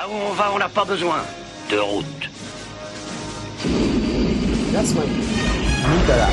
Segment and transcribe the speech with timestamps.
[0.00, 1.22] Là où on va, on n'a pas besoin
[1.70, 2.30] de route.
[4.72, 5.02] Jasmin.
[5.02, 6.30] Nicolas.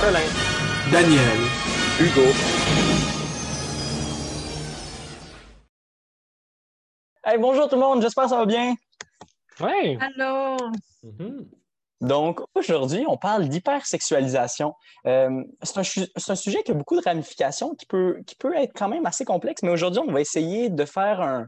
[0.00, 0.90] Colin.
[0.90, 1.38] Daniel.
[2.00, 2.26] Hugo.
[7.24, 8.74] Hey, bonjour tout le monde, j'espère que ça va bien.
[9.60, 9.96] Ouais.
[10.00, 10.56] Allô?
[11.04, 11.48] Mhm.
[12.00, 14.74] Donc, aujourd'hui, on parle d'hypersexualisation.
[15.06, 18.72] Euh, c'est un, un sujet qui a beaucoup de ramifications, qui peut, qui peut être
[18.74, 21.46] quand même assez complexe, mais aujourd'hui, on va essayer de faire un,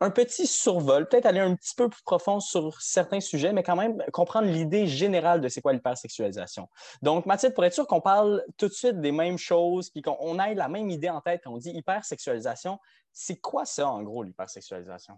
[0.00, 3.76] un petit survol, peut-être aller un petit peu plus profond sur certains sujets, mais quand
[3.76, 6.68] même comprendre l'idée générale de c'est quoi l'hypersexualisation.
[7.02, 10.16] Donc, Mathilde, pour être sûr qu'on parle tout de suite des mêmes choses, puis qu'on
[10.20, 12.78] on ait la même idée en tête quand on dit hypersexualisation,
[13.12, 15.14] c'est quoi ça, en gros, l'hypersexualisation?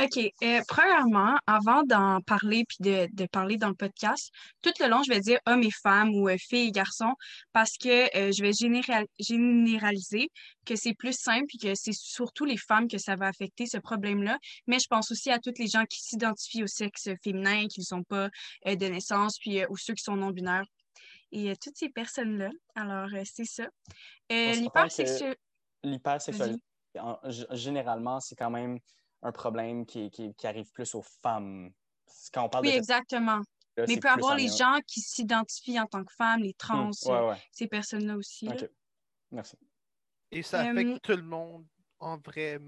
[0.00, 0.32] OK.
[0.44, 4.30] euh, premièrement, avant d'en parler puis de, de parler dans le podcast,
[4.62, 7.14] tout le long, je vais dire hommes et femmes ou euh, filles et garçons
[7.52, 10.30] parce que euh, je vais général- généraliser
[10.64, 13.78] que c'est plus simple et que c'est surtout les femmes que ça va affecter ce
[13.78, 14.38] problème-là.
[14.66, 17.84] Mais je pense aussi à toutes les gens qui s'identifient au sexe féminin, qui ne
[17.84, 18.28] sont pas
[18.66, 20.64] euh, de naissance, puis ou ceux qui sont non-binaires.
[21.32, 22.50] Et toutes ces personnes-là.
[22.74, 23.64] Alors, c'est ça.
[27.28, 28.78] G- généralement, c'est quand même
[29.22, 31.72] un problème qui, qui- qui arrive plus aux femmes.
[32.32, 33.38] Quand on parle Oui, de exactement.
[33.76, 36.54] là, Mais il peut plus avoir les gens qui s'identifient en tant que femmes, les
[36.54, 37.42] trans, ouais, ouais.
[37.52, 38.46] ces personnes-là aussi.
[38.46, 38.54] là.
[38.54, 38.70] OK.
[39.30, 39.56] Merci.
[40.30, 41.66] Et ça Euh, affecte tout le monde
[41.98, 42.58] en vrai.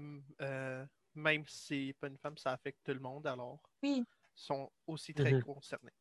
[0.41, 0.85] euh,
[1.15, 4.03] même si c'est pas une femme, ça affecte tout le monde, alors Oui.
[4.03, 5.43] ils sont aussi très Mhm.
[5.43, 5.91] concernés.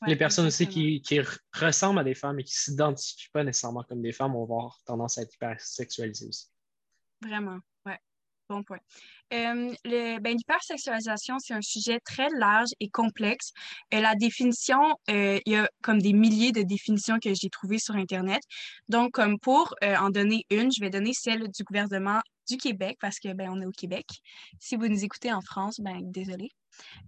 [0.00, 3.28] Ouais, les personnes aussi qui, qui re- ressemblent à des femmes et qui ne s'identifient
[3.30, 6.48] pas nécessairement comme des femmes vont avoir tendance à être hypersexualisées aussi.
[7.20, 7.60] Vraiment.
[8.52, 8.80] Bon point.
[9.32, 9.72] Euh,
[10.20, 13.52] ben, l'hypersexualisation, c'est un sujet très large et complexe.
[13.94, 14.78] Euh, la définition,
[15.08, 18.42] euh, il y a comme des milliers de définitions que j'ai trouvées sur Internet.
[18.90, 22.98] Donc, comme pour euh, en donner une, je vais donner celle du gouvernement du Québec
[23.00, 24.04] parce que ben, on est au Québec.
[24.60, 26.50] Si vous nous écoutez en France, ben désolé.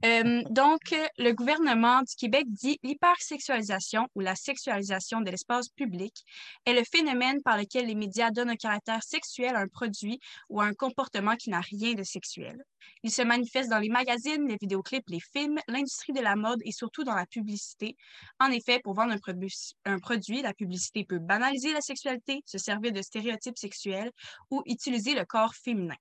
[0.04, 6.24] Euh, donc, le gouvernement du Québec dit l'hypersexualisation ou la sexualisation de l'espace public
[6.66, 10.60] est le phénomène par lequel les médias donnent un caractère sexuel à un produit ou
[10.60, 12.64] à un comportement qui n'a rien de sexuel.
[13.02, 16.72] Il se manifeste dans les magazines, les vidéoclips, les films, l'industrie de la mode et
[16.72, 17.96] surtout dans la publicité.
[18.40, 22.58] En effet, pour vendre un, produ- un produit, la publicité peut banaliser la sexualité, se
[22.58, 24.10] servir de stéréotypes sexuels
[24.50, 25.96] ou utiliser le corps féminin.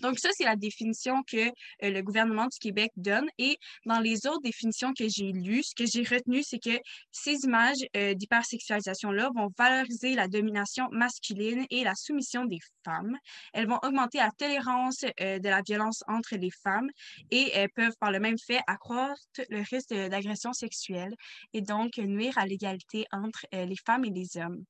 [0.00, 1.50] Donc ça, c'est la définition que euh,
[1.80, 3.28] le gouvernement du Québec donne.
[3.38, 3.56] Et
[3.86, 6.78] dans les autres définitions que j'ai lues, ce que j'ai retenu, c'est que
[7.10, 13.16] ces images euh, d'hypersexualisation-là vont valoriser la domination masculine et la soumission des femmes.
[13.52, 16.90] Elles vont augmenter la tolérance euh, de la violence entre les femmes
[17.30, 21.14] et elles peuvent par le même fait accroître le risque d'agression sexuelle
[21.52, 24.64] et donc nuire à l'égalité entre euh, les femmes et les hommes.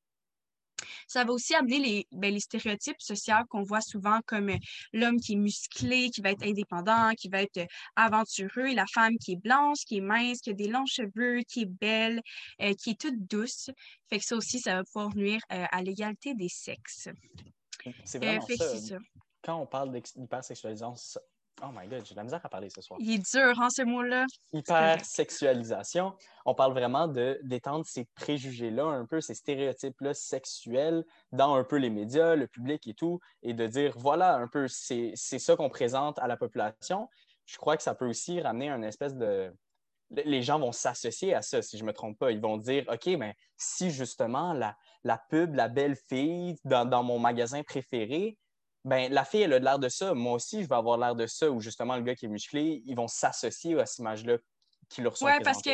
[1.06, 4.58] Ça va aussi amener les, ben, les stéréotypes sociaux qu'on voit souvent comme euh,
[4.92, 8.86] l'homme qui est musclé, qui va être indépendant, qui va être euh, aventureux, et la
[8.86, 12.20] femme qui est blanche, qui est mince, qui a des longs cheveux, qui est belle,
[12.60, 13.70] euh, qui est toute douce.
[14.08, 17.08] Fait que ça aussi, ça va pouvoir nuire à l'égalité des sexes.
[18.04, 18.76] C'est vraiment fait que ça.
[18.76, 18.98] c'est ça.
[19.46, 20.94] Quand on parle d'hypersexualisation,
[21.62, 22.98] oh my god, j'ai de la misère à parler ce soir.
[23.00, 24.26] Il est dur, hein, ce mot-là?
[24.52, 26.14] hypersexualisation,
[26.44, 31.76] on parle vraiment de d'étendre ces préjugés-là, un peu ces stéréotypes-là sexuels dans un peu
[31.76, 35.54] les médias, le public et tout, et de dire voilà un peu c'est c'est ça
[35.54, 37.08] qu'on présente à la population.
[37.44, 39.54] Je crois que ça peut aussi ramener un espèce de
[40.10, 42.30] les gens vont s'associer à ça, si je ne me trompe pas.
[42.30, 47.02] Ils vont dire, OK, mais si justement la, la pub, la belle fille dans, dans
[47.02, 48.38] mon magasin préféré,
[48.86, 50.14] ben, la fille, elle a de l'air de ça.
[50.14, 51.50] Moi aussi, je vais avoir l'air de ça.
[51.50, 54.38] Ou justement, le gars qui est musclé, ils vont s'associer à cette image-là
[54.88, 55.70] qui leur sont Ouais, parce que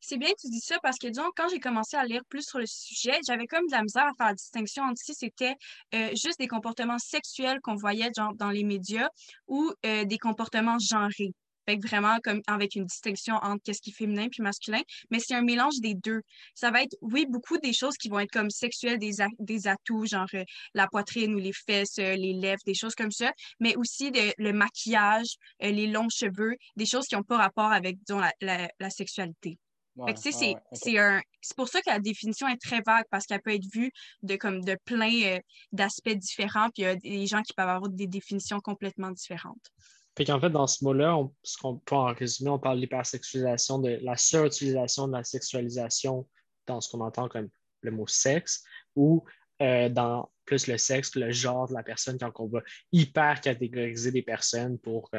[0.00, 2.42] c'est bien que tu dis ça parce que, disons, quand j'ai commencé à lire plus
[2.42, 5.54] sur le sujet, j'avais comme de la misère à faire la distinction entre si c'était
[5.94, 9.08] euh, juste des comportements sexuels qu'on voyait genre, dans les médias
[9.46, 11.34] ou euh, des comportements genrés.
[11.66, 15.18] Fait que vraiment, comme avec une distinction entre qu'est-ce qui est féminin puis masculin, mais
[15.20, 16.20] c'est un mélange des deux.
[16.54, 19.66] Ça va être, oui, beaucoup des choses qui vont être comme sexuelles, des, a- des
[19.66, 20.44] atouts, genre euh,
[20.74, 24.32] la poitrine ou les fesses, euh, les lèvres, des choses comme ça, mais aussi de-
[24.38, 28.32] le maquillage, euh, les longs cheveux, des choses qui n'ont pas rapport avec, disons, la,
[28.40, 29.58] la- la sexualité.
[29.96, 30.78] Ouais, ouais, c'est, ouais, ok.
[30.82, 31.20] c'est un...
[31.40, 33.90] c'est pour ça que la définition est très vague parce qu'elle peut être vue
[34.22, 35.38] de, comme, de plein euh,
[35.72, 39.70] d'aspects différents, puis il y a des gens qui peuvent avoir des définitions complètement différentes.
[40.16, 43.78] Fait qu'en fait, dans ce mot-là, on- ce qu'on en résumer, on parle de l'hypersexualisation,
[43.78, 46.26] de la surutilisation de la sexualisation
[46.66, 47.48] dans ce qu'on entend comme
[47.82, 48.64] le mot sexe,
[48.94, 49.24] ou
[49.62, 52.60] euh, dans plus le sexe, le genre de la personne, quand on va
[52.92, 55.10] hyper catégoriser des personnes pour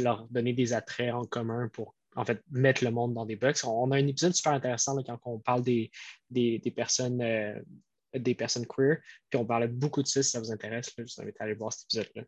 [0.00, 3.64] leur donner des attraits en commun pour en fait mettre le monde dans des box.
[3.64, 5.90] On a un épisode super intéressant quand on parle des,
[6.30, 7.60] des, personnes euh,
[8.14, 8.98] des personnes queer,
[9.28, 11.54] puis on parlait beaucoup de ça, si ça vous intéresse, je vous invite à aller
[11.54, 12.22] voir cet épisode-là.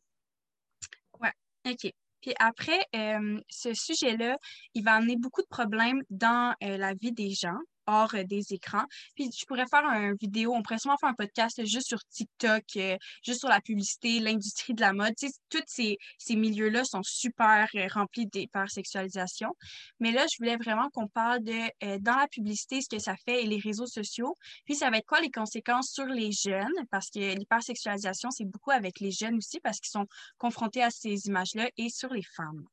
[1.66, 1.90] OK.
[2.20, 4.36] Puis après, euh, ce sujet-là,
[4.74, 8.52] il va amener beaucoup de problèmes dans euh, la vie des gens hors euh, des
[8.52, 8.84] écrans.
[9.14, 12.64] Puis je pourrais faire une vidéo, on pourrait sûrement faire un podcast juste sur TikTok,
[12.76, 15.14] euh, juste sur la publicité, l'industrie de la mode.
[15.16, 19.54] Tu sais, tous ces, ces milieux-là sont super euh, remplis d'hypersexualisation.
[20.00, 21.56] Mais là, je voulais vraiment qu'on parle de
[21.98, 24.34] dans la publicité, ce que ça fait et les réseaux sociaux.
[24.64, 26.72] Puis ça va être quoi les conséquences sur les jeunes?
[26.90, 30.06] Parce que l'hypersexualisation, c'est beaucoup avec les jeunes aussi parce qu'ils sont
[30.38, 32.64] confrontés à ces images-là et sur les femmes.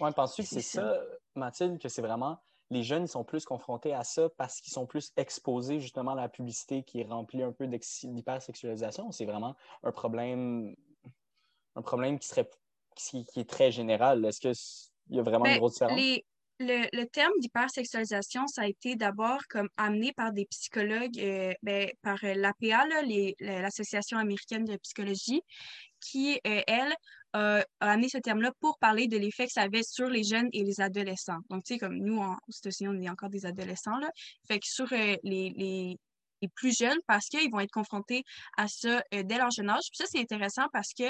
[0.00, 0.98] Oui, penses-tu que c'est ça,
[1.34, 2.42] Mathilde, que c'est vraiment
[2.72, 6.28] les jeunes sont plus confrontés à ça parce qu'ils sont plus exposés justement à la
[6.28, 9.12] publicité qui est remplie un peu d'hypersexualisation.
[9.12, 10.74] C'est vraiment un problème,
[11.76, 12.48] un problème qui, serait,
[12.96, 14.24] qui, est très général.
[14.24, 16.00] Est-ce qu'il y a vraiment une ben, grosse différence?
[16.60, 22.18] le, terme d'hypersexualisation, ça a été d'abord comme amené par des psychologues, euh, ben, par
[22.22, 22.86] l'APA,
[23.40, 25.42] l'Association américaine de psychologie,
[26.00, 26.94] qui, euh, elle,
[27.32, 30.64] a amené ce terme-là pour parler de l'effet que ça avait sur les jeunes et
[30.64, 31.40] les adolescents.
[31.50, 34.10] Donc, tu sais, comme nous, en, États-Unis, on est encore des adolescents, là.
[34.46, 35.98] Fait que sur euh, les, les,
[36.56, 38.24] plus jeunes, parce qu'ils vont être confrontés
[38.56, 39.84] à ça euh, dès leur jeune âge.
[39.92, 41.04] Puis ça, c'est intéressant parce que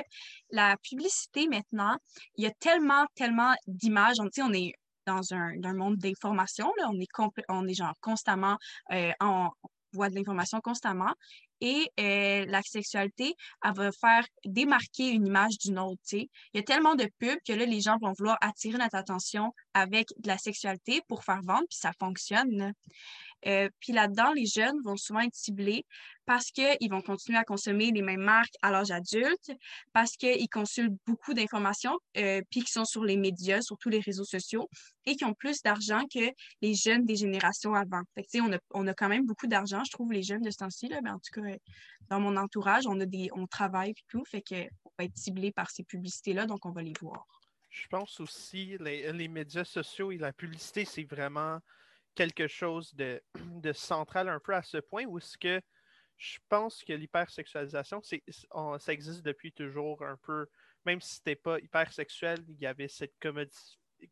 [0.51, 1.97] la publicité, maintenant,
[2.37, 4.17] il y a tellement, tellement d'images.
[4.17, 4.75] Tu sais, on est
[5.07, 6.91] dans un, monde d'information, là.
[6.91, 7.09] On est,
[7.49, 8.59] on est genre constamment
[8.93, 9.51] euh, en
[9.93, 11.15] voie de l'information constamment
[11.62, 16.03] et euh, la sexualité, elle va faire démarquer une image d'une autre.
[16.12, 19.55] Il y a tellement de pubs que là, les gens vont vouloir attirer notre attention
[19.73, 22.75] avec de la sexualité pour faire vendre, puis ça fonctionne.
[23.47, 25.85] Euh, puis là-dedans, les jeunes vont souvent être ciblés
[26.25, 29.50] parce qu'ils vont continuer à consommer les mêmes marques à l'âge adulte,
[29.93, 33.99] parce qu'ils consultent beaucoup d'informations, euh, puis qui sont sur les médias, sur tous les
[33.99, 34.69] réseaux sociaux,
[35.05, 36.31] et qui ont plus d'argent que
[36.61, 38.03] les jeunes des générations avant.
[38.15, 40.50] Fait que, on, a, on a quand même beaucoup d'argent, je trouve, les jeunes de
[40.50, 41.56] ce temps-ci, mais en tout cas,
[42.09, 45.50] dans mon entourage, on, a des, on travaille et tout, fait qu'on va être ciblé
[45.50, 47.27] par ces publicités-là, donc on va les voir.
[47.71, 51.59] Je pense aussi les, les médias sociaux et la publicité, c'est vraiment
[52.14, 55.61] quelque chose de, de, central un peu à ce point où est-ce que
[56.19, 60.47] je pense que l'hypersexualisation, ça existe depuis toujours un peu,
[60.85, 63.14] même si c'était pas hypersexuel, il y avait cette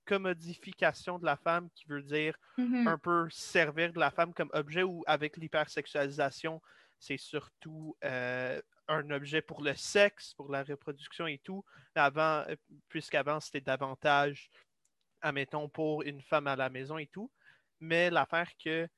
[0.05, 2.89] commodification de la femme qui veut dire mm-hmm.
[2.89, 6.61] un peu servir de la femme comme objet ou avec l'hypersexualisation,
[6.99, 11.65] c'est surtout euh, un objet pour le sexe, pour la reproduction et tout.
[11.95, 12.57] Avant, euh,
[12.89, 14.51] puisqu'avant, c'était davantage,
[15.23, 17.31] admettons, pour une femme à la maison et tout
[17.81, 18.89] mais l'affaire que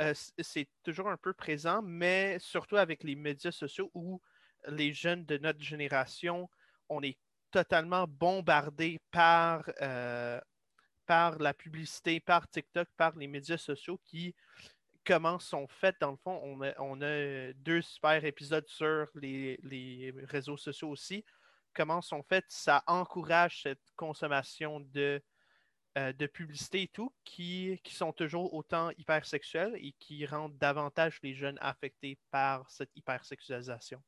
[0.00, 4.20] euh, c'est toujours un peu présent, mais surtout avec les médias sociaux où
[4.68, 6.48] les jeunes de notre génération,
[6.88, 7.18] on est
[7.50, 10.40] totalement bombardés par, euh,
[11.06, 14.34] par la publicité, par TikTok, par les médias sociaux qui,
[15.04, 19.58] comment sont faits, dans le fond, on a, on a deux super épisodes sur les,
[19.62, 21.24] les, réseaux sociaux aussi.
[21.74, 25.22] Comment sont faits, ça encourage cette consommation de
[25.98, 31.18] euh, de publicité et tout qui, qui, sont toujours autant hypersexuels et qui rendent davantage
[31.24, 34.00] les jeunes affectés par cette hypersexualisation.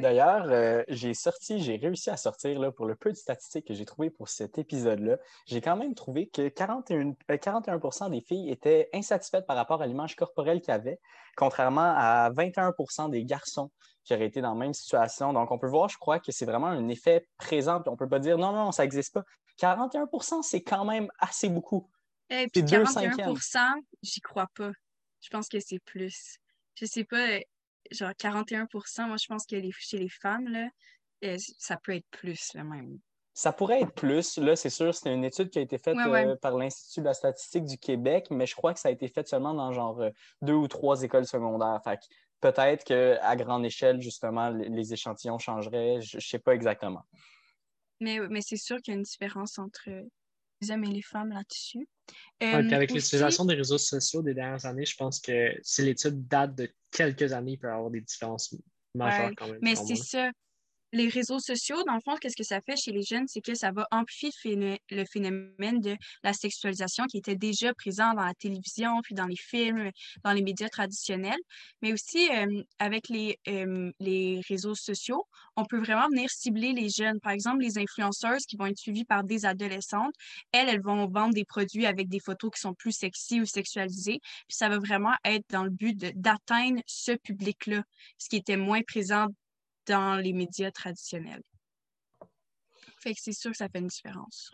[0.00, 3.74] D'ailleurs, euh, j'ai sorti, j'ai réussi à sortir là, pour le peu de statistiques que
[3.74, 5.18] j'ai trouvé pour cet épisode-là.
[5.46, 9.86] J'ai quand même trouvé que 41, 41 euh, des filles étaient insatisfaites par rapport à
[9.86, 10.98] l'image corporelle qu'ils avaient,
[11.36, 13.70] contrairement à 21% des garçons
[14.04, 15.32] qui auraient été dans la même situation.
[15.32, 17.82] Donc, on peut voir, je crois, que c'est vraiment un effet présent.
[17.86, 19.24] on ne peut pas dire non, non, ça n'existe pas.
[19.58, 21.90] 41% c'est quand même assez beaucoup.
[22.28, 23.58] Et eh, puis 41%
[24.02, 24.72] j'y crois pas.
[25.20, 26.38] Je pense que c'est plus.
[26.74, 27.38] Je sais pas,
[27.90, 30.68] genre 41% moi je pense que les, chez les femmes, là,
[31.24, 32.98] euh, ça peut être plus là, même.
[33.34, 34.38] Ça pourrait être plus.
[34.38, 37.12] Là, c'est sûr, c'était une étude qui a été faite euh, par l'Institut de la
[37.12, 40.10] statistique du Québec, mais je crois que ça a été fait seulement dans genre euh,
[40.40, 41.78] deux ou trois écoles secondaires.
[41.84, 42.00] Fait
[42.40, 46.00] peut-être qu'à grande échelle, justement, les échantillons changeraient.
[46.00, 47.02] Je ne sais pas exactement.
[48.00, 49.88] Mais, mais c'est sûr qu'il y a une différence entre
[50.60, 51.88] les hommes et les femmes là-dessus.
[52.42, 56.54] Euh, avec l'utilisation des réseaux sociaux des dernières années, je pense que si l'étude date
[56.54, 58.54] de quelques années, il peut y avoir des différences
[58.94, 59.58] majeures quand même.
[59.62, 60.30] Mais c'est ça
[60.92, 63.54] les réseaux sociaux, dans le fond, qu'est-ce que ça fait chez les jeunes, c'est que
[63.54, 69.00] ça va amplifier le phénomène de la sexualisation qui était déjà présent dans la télévision,
[69.02, 69.90] puis dans les films,
[70.24, 71.38] dans les médias traditionnels.
[71.82, 75.26] Mais aussi, euh, avec les, euh, les réseaux sociaux,
[75.56, 77.20] on peut vraiment venir cibler les jeunes.
[77.20, 80.14] Par exemple, les influenceuses qui vont être suivies par des adolescentes,
[80.52, 84.20] elles, elles vont vendre des produits avec des photos qui sont plus sexy ou sexualisées.
[84.48, 87.82] Puis ça va vraiment être dans le but d'atteindre ce public-là,
[88.18, 89.26] ce qui était moins présent
[89.86, 91.42] dans les médias traditionnels.
[93.00, 94.50] Fait que c'est sûr que ça fait une différence.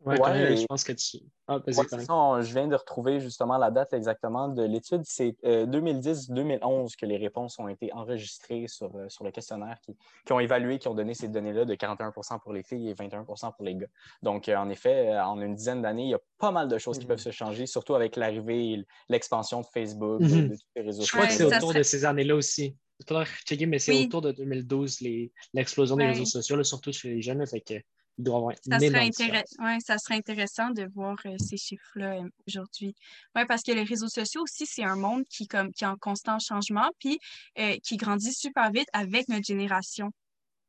[0.00, 1.18] Ouais, Ouais, je pense que tu.
[1.46, 5.00] Ah, Ouais, je viens de retrouver justement la date exactement de l'étude.
[5.06, 9.96] C'est euh, 2010-2011 que les réponses ont été enregistrées sur, euh, sur le questionnaire qui,
[10.26, 13.52] qui ont évalué, qui ont donné ces données-là de 41% pour les filles et 21%
[13.54, 13.86] pour les gars.
[14.22, 16.76] Donc, euh, en effet, euh, en une dizaine d'années, il y a pas mal de
[16.76, 17.08] choses qui Mhm.
[17.08, 20.28] peuvent se changer, surtout avec l'arrivée et l'expansion de Facebook, Mhm.
[20.28, 21.56] de, de tous les réseaux Je crois que c'est sociaux.
[21.56, 22.76] autour serait- de ces années-là aussi.
[23.06, 24.06] Faudra checker, mais c'est Oui.
[24.06, 27.44] autour de 2012, les- l'explosion des réseaux sociaux, là, surtout chez les jeunes.
[27.46, 27.74] fait que,
[28.16, 32.20] il doit y avoir Ça serait, ouais, ça serait intéressant de voir euh, ces chiffres-là
[32.20, 32.94] euh, aujourd'hui.
[33.34, 35.96] Oui, parce que les réseaux sociaux aussi, c'est un monde qui, comme, qui est en
[35.96, 37.18] constant changement, puis
[37.58, 40.12] euh, qui grandit super vite avec notre génération.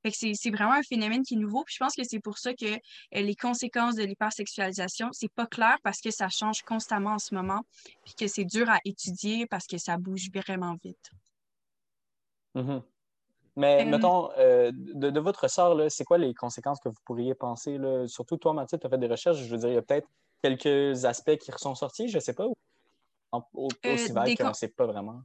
[0.01, 1.63] Fait que c'est c'est vraiment un phénomène qui est nouveau.
[1.63, 2.77] Puis je pense que c'est pour ça que
[3.11, 7.61] les conséquences de l'hypersexualisation, c'est pas clair parce que ça change constamment en ce moment,
[8.03, 11.11] puis que c'est dur à étudier parce que ça bouge vraiment vite.
[12.55, 12.81] Mhm.
[13.57, 16.99] Mais Euh, mettons, euh, de, de votre ressort, là, c'est quoi les conséquences que vous
[17.05, 17.77] pourriez penser?
[17.77, 18.07] Là?
[18.07, 19.37] Surtout toi, Mathilde, tu as fait des recherches.
[19.37, 20.07] Je veux dire, il y a peut-être
[20.41, 22.47] quelques aspects qui sont sortis, je ne sais pas.
[22.47, 25.21] ou Euh, aussi vague des qu'on ne sait pas vraiment.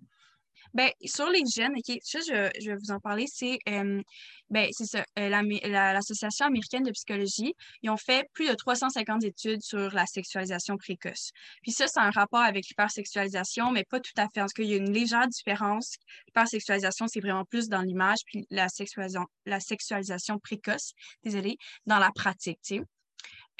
[0.74, 4.02] Ben, sur les OK, ça, je, je vais vous en parler, c'est euh,
[4.50, 5.28] ben, ça, euh,
[5.64, 11.30] l'Association américaine de psychologie, ils ont fait plus de 350 études sur la sexualisation précoce.
[11.62, 14.40] Puis ça, c'est un rapport avec l'hypersexualisation, mais pas tout à fait.
[14.40, 15.96] En tout cas, il y a une légère différence.
[16.28, 20.92] L'hypersexualisation, c'est vraiment plus dans l'image, puis la sexualisation, la sexualisation précoce,
[21.24, 22.82] désolé, dans la pratique, tu sais.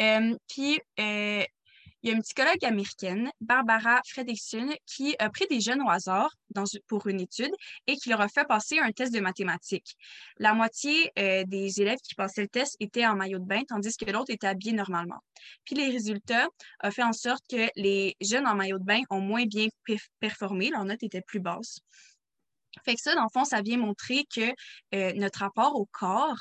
[0.01, 0.81] Euh, puis,
[2.03, 6.31] il y a une psychologue américaine, Barbara Fredrickson, qui a pris des jeunes au hasard
[6.89, 7.53] pour une étude
[7.87, 9.97] et qui leur a fait passer un test de mathématiques.
[10.39, 13.97] La moitié euh, des élèves qui passaient le test étaient en maillot de bain, tandis
[13.97, 15.21] que l'autre était habillé normalement.
[15.65, 16.49] Puis les résultats
[16.83, 19.97] ont fait en sorte que les jeunes en maillot de bain ont moins bien pe-
[20.19, 21.81] performé, leur note était plus basse.
[22.85, 24.53] Fait que ça, dans le fond, ça vient montrer que
[24.95, 26.39] euh, notre rapport au corps,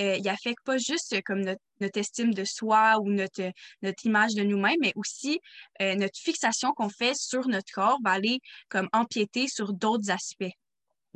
[0.00, 3.50] euh, il affecte pas juste euh, comme notre, notre estime de soi ou notre,
[3.82, 5.40] notre image de nous-mêmes, mais aussi
[5.82, 8.38] euh, notre fixation qu'on fait sur notre corps va aller
[8.68, 10.44] comme empiéter sur d'autres aspects.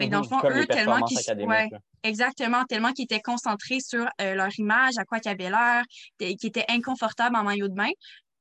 [0.01, 0.29] Fait que dans le Mhm.
[0.29, 1.71] fond, Comme eux, tellement qu'ils ouais,
[2.03, 5.83] exactement, tellement qu'ils étaient concentrés sur leur image, à quoi qu'ils avaient l'air,
[6.19, 7.91] qu'ils étaient inconfortables en maillot de bain,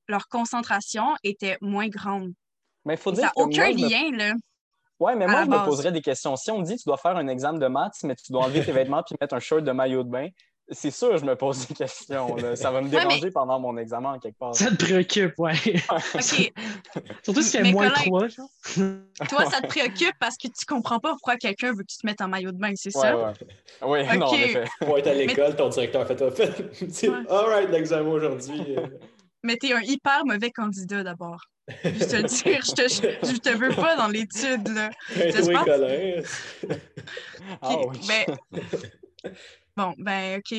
[0.07, 2.33] leur concentration était moins grande.
[2.86, 4.33] Mais il faut dire ça n'a aucun moi, je me- lien, là.
[5.00, 6.36] Ouais, mais moi, je me poserais des questions.
[6.36, 8.63] Si on me dit tu dois faire un examen de maths, mais tu dois enlever
[8.66, 10.27] tes vêtements puis mettre un shirt de maillot de bain,
[10.70, 12.36] c'est sûr je me pose des questions.
[12.36, 12.56] là.
[12.56, 14.56] Ça va me mais- déranger pendant mon examen en quelque part.
[14.56, 15.54] Ça te préoccupe, ouais.
[16.16, 16.54] OK,
[17.24, 18.50] Surtout a Mais moins Colin- 3, genre.
[19.30, 22.06] toi, ça te préoccupe parce que tu comprends pas pourquoi quelqu'un veut que tu te
[22.06, 23.18] mettes en maillot de bain, c'est Ouais, ça?
[23.18, 23.34] ouais.
[23.84, 24.66] Oui, non, en effet.
[24.82, 26.72] Pour être à l'école, ton directeur fait toi fait.
[26.75, 27.18] Tu sais, Ouais.
[27.30, 28.75] All right, l'examen aujourd'hui.
[28.77, 28.88] euh,
[29.44, 31.39] Mais t'es un hyper mauvais candidat d'abord.
[31.83, 34.89] Je te le dire, je te, je te veux pas dans l'étude, là.
[35.15, 35.65] Oui, passe?
[35.65, 36.21] Colin.
[37.62, 37.75] Ah
[38.07, 38.38] ben,
[39.75, 40.57] bon, ben, OK.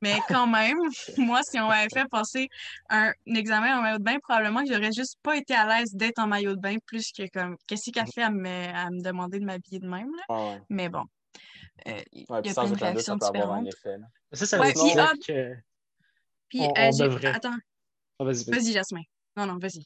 [0.00, 0.76] Mais quand même,
[1.18, 2.48] moi, si on m'avait fait passer
[2.90, 6.18] un examen en maillot de bain, probablement que j'aurais juste pas été à l'aise d'être
[6.18, 9.38] en maillot de bain plus que comme, qu'est-ce qu'elle fait à me, à me demander
[9.38, 10.34] de m'habiller de même, là.
[10.54, 10.60] Ouais.
[10.70, 11.04] Mais bon,
[11.86, 13.62] euh, il Ouais, y a sans plein de aucun doute, ça réactions peut avoir un
[13.62, 13.74] différentes.
[13.74, 13.98] effet.
[13.98, 14.06] là.
[14.32, 15.54] Ça, ça Ouais, veut puis, dire ah, que.
[16.48, 17.28] Puis, On- euh, on j'ai- devrait.
[17.28, 17.56] Attends,
[18.18, 18.50] Ah, vas-y, vas-y.
[18.58, 19.02] vas-y, Jasmin.
[19.36, 19.84] Non, non, vas-y.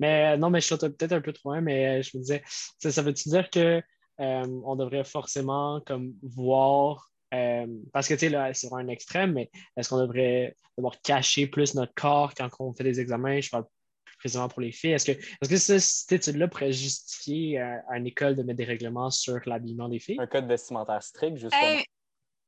[0.00, 2.22] Mais euh, non, mais je suis peut-être un peu trop loin, mais euh, je me
[2.22, 2.42] disais,
[2.78, 3.82] ça, ça veut-tu dire que
[4.20, 8.92] euh, on devrait forcément comme voir, euh, parce que tu sais, là, c'est vraiment un
[8.92, 13.40] extrême, mais est-ce qu'on devrait devoir cacher plus notre corps quand on fait des examens?
[13.40, 13.64] Je parle
[14.04, 14.92] plus précisément pour les filles.
[14.92, 18.58] Est-ce que, est-ce que ça, cette étude-là pourrait justifier euh, à une école de mettre
[18.58, 20.18] des règlements sur l'habillement des filles?
[20.20, 21.62] Un code vestimentaire strict, justement.
[21.62, 21.84] Hey,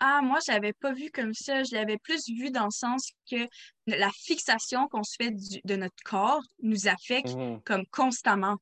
[0.06, 1.62] ah, moi, je l'avais pas vu comme ça.
[1.64, 3.48] Je l'avais plus vu dans le sens que
[3.86, 7.60] la fixation qu'on se fait du- de notre corps nous affecte Mhm.
[7.64, 8.56] comme constamment.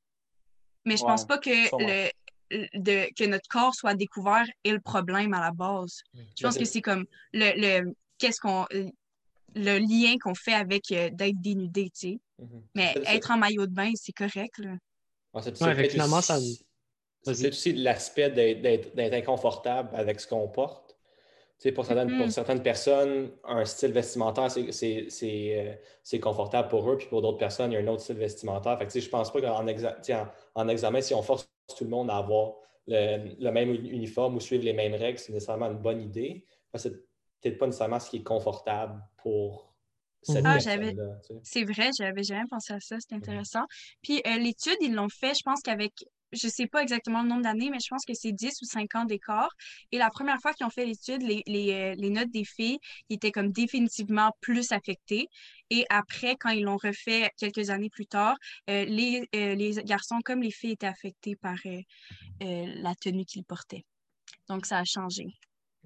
[0.84, 2.10] Mais je pense Ouais, pas que, le,
[2.88, 6.02] de, que notre corps soit découvert est le problème à la base.
[6.38, 7.48] Je pense que c'est comme le,
[7.84, 8.66] le qu'est-ce qu'on
[9.54, 12.18] le lien qu'on fait avec euh, d'être dénudé, tu sais.
[12.38, 12.62] Mhm.
[12.74, 14.70] Mais être en maillot de bain, c'est correct, là.
[15.34, 16.64] Ouais, c'est- Ouais, aussi-
[17.42, 20.91] ça- aussi l'aspect d'être inconfortable avec ce qu'on porte.
[21.70, 24.70] Pour, certaines, pour certaines personnes, un style vestimentaire, c'est-
[25.22, 28.16] euh, c'est confortable pour eux, puis pour d'autres personnes, il y a un autre style
[28.16, 28.76] vestimentaire.
[28.78, 31.48] Fait que, je pense pas qu'en exa- tu sais, en, en examen, si on force
[31.76, 32.54] tout le monde à avoir
[32.88, 36.46] le, le même uni- uniforme ou suivre les mêmes règles, c'est nécessairement une bonne idée.
[36.72, 36.96] Parce que c'est
[37.40, 39.72] peut-être pas nécessairement ce qui est confortable pour
[40.22, 40.44] cette.
[40.46, 41.34] Ah, sais.
[41.42, 43.64] C'est vrai, j'avais jamais pensé à ça, c'est intéressant.
[44.02, 45.92] Puis euh, l'étude, ils l'ont fait, je pense qu'avec,
[46.32, 48.94] je sais pas exactement le nombre d'années, mais je pense que c'est 10 ou 5
[48.94, 49.50] ans d'écart.
[49.90, 52.78] Et la première fois qu'ils ont fait l'étude, les, les, euh, les notes des filles
[53.10, 55.28] étaient comme définitivement plus affectées.
[55.70, 58.36] Et après, quand ils l'ont refait quelques années plus tard,
[58.68, 61.80] euh, les, euh, les garçons comme les filles étaient affectés par euh,
[62.40, 63.84] la tenue qu'ils portaient.
[64.48, 65.26] Donc, ça a changé.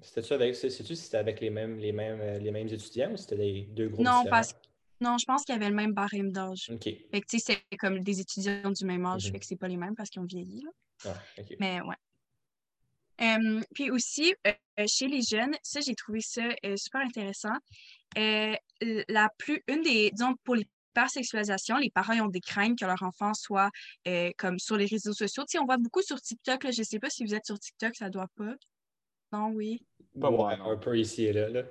[0.01, 3.61] C'était-tu avec, si c'était avec les mêmes, les, mêmes, les mêmes étudiants ou c'était les
[3.71, 4.53] deux groupes Non, parce
[4.99, 6.69] Non, je pense qu'il y avait le même barème d'âge.
[6.71, 6.83] OK.
[6.83, 9.31] Fait que, tu sais, c'est comme des étudiants du même âge, Mhm.
[9.33, 10.71] fait que c'est pas les mêmes parce qu'ils ont vieilli, là.
[11.05, 11.55] Ah, OK.
[11.59, 11.95] Mais ouais.
[13.19, 14.53] Euh, puis aussi, euh,
[14.87, 17.53] chez les jeunes, ça, j'ai trouvé ça euh, super intéressant.
[18.17, 18.55] Euh,
[19.09, 23.33] la plus, une des, disons, pour l'hypersexualisation, les parents ont des craintes que leur enfant
[23.33, 23.69] soit
[24.07, 25.43] euh, comme sur les réseaux sociaux.
[25.43, 27.57] Tu sais, on voit beaucoup sur TikTok, là, je sais pas si vous êtes sur
[27.59, 28.53] TikTok, ça doit pas.
[29.31, 29.83] Non, oui.
[30.19, 31.49] Pas Ouais, un peu ici et là.
[31.49, 31.63] là.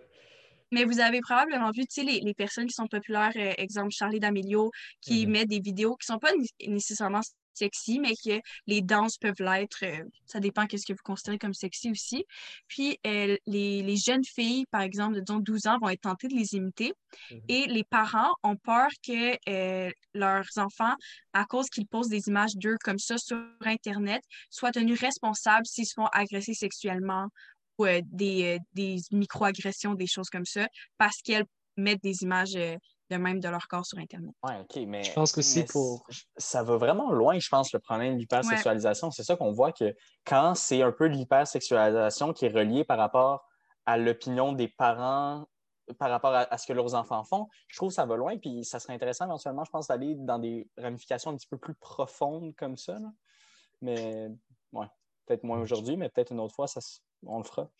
[0.72, 3.90] Mais vous avez probablement vu, tu sais, les, les personnes qui sont populaires, euh, exemple
[3.90, 4.70] Charlie D'Amelio,
[5.00, 5.32] qui Mhm.
[5.32, 7.20] met des vidéos qui sont pas né- nécessairement
[7.54, 9.78] sexy, mais que les danses peuvent l'être.
[9.82, 12.24] euh, ça dépend qu'est-ce que vous considérez comme sexy aussi.
[12.68, 16.28] Puis euh, les, les jeunes filles, par exemple, de disons 12 ans, vont être tentées
[16.28, 16.92] de les imiter.
[17.30, 17.40] Mhm.
[17.48, 20.94] Et les parents ont peur que euh, leurs enfants,
[21.32, 25.86] à cause qu'ils posent des images d'eux comme ça sur Internet, soient tenus responsables s'ils
[25.86, 27.28] se font agresser sexuellement
[27.78, 30.66] des, euh, des micro-agressions, des choses comme ça,
[30.98, 31.44] parce qu'elles
[31.76, 32.76] mettent des images euh,
[33.10, 34.32] de même de leur corps sur Internet.
[34.42, 35.04] Ouais, OK, mais.
[35.04, 36.04] Je pense qu'aussi mais pour-
[36.36, 39.10] Ça va vraiment loin, je pense, le problème de l'hypersexualisation.
[39.10, 43.44] C'est ça qu'on voit que quand c'est un peu l'hypersexualisation qui est relié par rapport
[43.84, 45.46] à l'opinion des parents,
[46.00, 48.36] par rapport à, à ce que leurs enfants font, je trouve que ça va loin.
[48.38, 51.74] Puis ça serait intéressant éventuellement, je pense, d'aller dans des ramifications un petit peu plus
[51.76, 52.94] profondes comme ça.
[52.98, 53.12] là.
[53.82, 54.28] Mais,
[54.72, 54.86] ouais,
[55.26, 56.80] peut-être moins aujourd'hui, mais peut-être une autre fois, ça,
[57.24, 57.70] on le fera.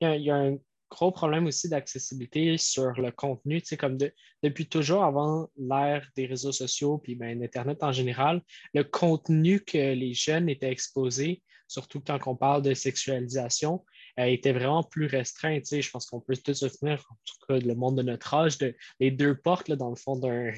[0.00, 0.56] il y a, il y a un
[0.90, 3.60] gros problème aussi d'accessibilité sur le contenu.
[3.60, 4.12] Tu sais, comme de-
[4.42, 8.40] depuis toujours avant l'ère des réseaux sociaux puis ben, Internet en général,
[8.72, 13.84] le contenu que les jeunes étaient exposés, surtout quand on parle de sexualisation,
[14.20, 15.58] euh, était vraiment plus restreint.
[15.58, 18.02] Tu sais, je pense qu'on peut tous se souvenir, en tout cas le monde de
[18.02, 20.52] notre âge, de les deux portes là, dans le fond d'un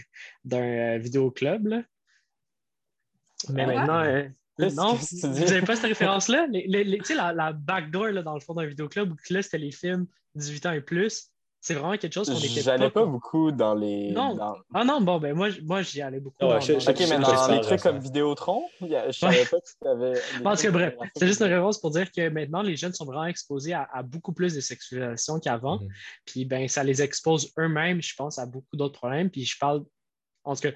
[0.45, 1.67] d'un euh, vidéoclub.
[1.69, 1.83] là.
[3.49, 3.77] Mais Ouais.
[3.77, 4.29] maintenant, euh,
[4.75, 6.47] non, vous n'avez pas cette référence-là?
[6.53, 9.73] Tu sais, la, la backdoor là, dans le fond d'un vidéoclub, où là, c'était les
[9.73, 11.29] films 18 ans et plus.
[11.61, 13.07] C'est vraiment quelque chose qu'on était J'allais pas pas...
[13.07, 14.12] beaucoup dans les.
[14.12, 14.37] Non.
[14.37, 16.37] dans- Ah non, bon, ben moi, moi j'y allais beaucoup.
[16.45, 19.61] Ouais, dans- je- dans- je- OK, mais dans les trucs comme Vidéotron, je savais pas
[19.61, 20.12] que tu avais.
[20.45, 23.05] En tout cas, bref, c'est juste une réponse pour dire que maintenant, les jeunes sont
[23.05, 25.81] vraiment exposés à, à beaucoup plus de sexualisation qu'avant.
[25.81, 25.88] Mhm.
[26.27, 29.29] Puis, ben, ça les expose eux-mêmes, je pense, à beaucoup d'autres problèmes.
[29.29, 29.83] Puis, je parle,
[30.44, 30.71] en tout cas,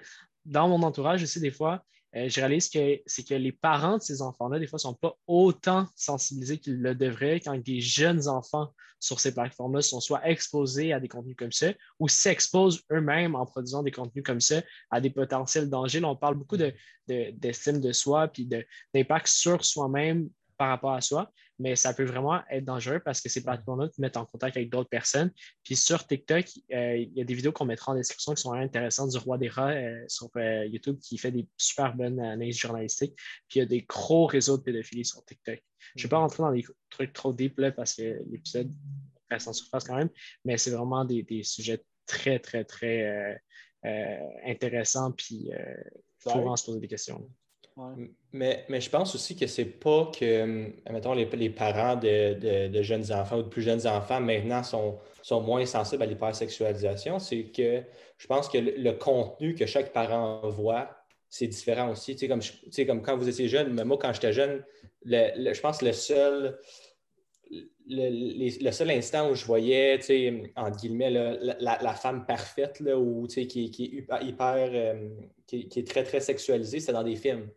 [0.44, 1.84] dans mon entourage aussi, des fois,
[2.16, 4.94] euh, je réalise que c'est que les parents de ces enfants-là, des fois, ne sont
[4.94, 10.24] pas autant sensibilisés qu'ils le devraient quand des jeunes enfants sur ces plateformes-là sont soit
[10.28, 14.62] exposés à des contenus comme ça ou s'exposent eux-mêmes en produisant des contenus comme ça
[14.90, 16.04] à des potentiels dangers.
[16.04, 16.72] On parle beaucoup de-
[17.08, 18.46] de- d'estime de, soi puis
[18.94, 23.28] d'impact sur soi-même par rapport à soi, mais ça peut vraiment être dangereux parce que
[23.28, 25.30] ces plateformes-là te mettent en contact avec d'autres personnes.
[25.64, 28.50] Puis sur TikTok, euh, il y a des vidéos qu'on mettra en description qui sont
[28.50, 32.18] vraiment intéressantes du roi des rats euh, sur euh, YouTube qui fait des super bonnes
[32.20, 33.14] analyses journalistiques.
[33.48, 35.62] Puis il y a des gros réseaux de pédophilie sur TikTok.
[35.96, 38.72] Je ne vais pas rentrer dans des trucs trop deep là, parce que l'épisode
[39.30, 40.10] reste en surface quand même,
[40.44, 43.40] mais c'est vraiment des, des sujets très, très, très
[44.44, 45.12] intéressants.
[45.12, 45.84] Puis il
[46.18, 47.28] faut vraiment se poser des questions.
[48.32, 52.68] Mais, mais je pense aussi que c'est pas que, hum, mettons, les, les parents de,
[52.68, 57.18] de- jeunes enfants ou de plus jeunes enfants maintenant sont, sont moins sensibles à l'hypersexualisation.
[57.18, 57.82] C'est que
[58.16, 60.88] je pense que le, contenu que chaque parent voit,
[61.28, 62.14] c'est différent aussi.
[62.14, 64.64] Tu sais, comme, tu sais, comme quand vous étiez jeune, mais moi, quand j'étais jeune,
[65.04, 66.58] le- le- je pense que le seul,
[67.88, 71.94] le, les- le seul instant où je voyais, tu sais, entre guillemets, là, la, la-
[71.94, 75.10] femme parfaite, là, ou, tu sais, qui, qui est hyper, euh,
[75.46, 77.50] qui, qui est très, très sexualisée, c'était dans des films.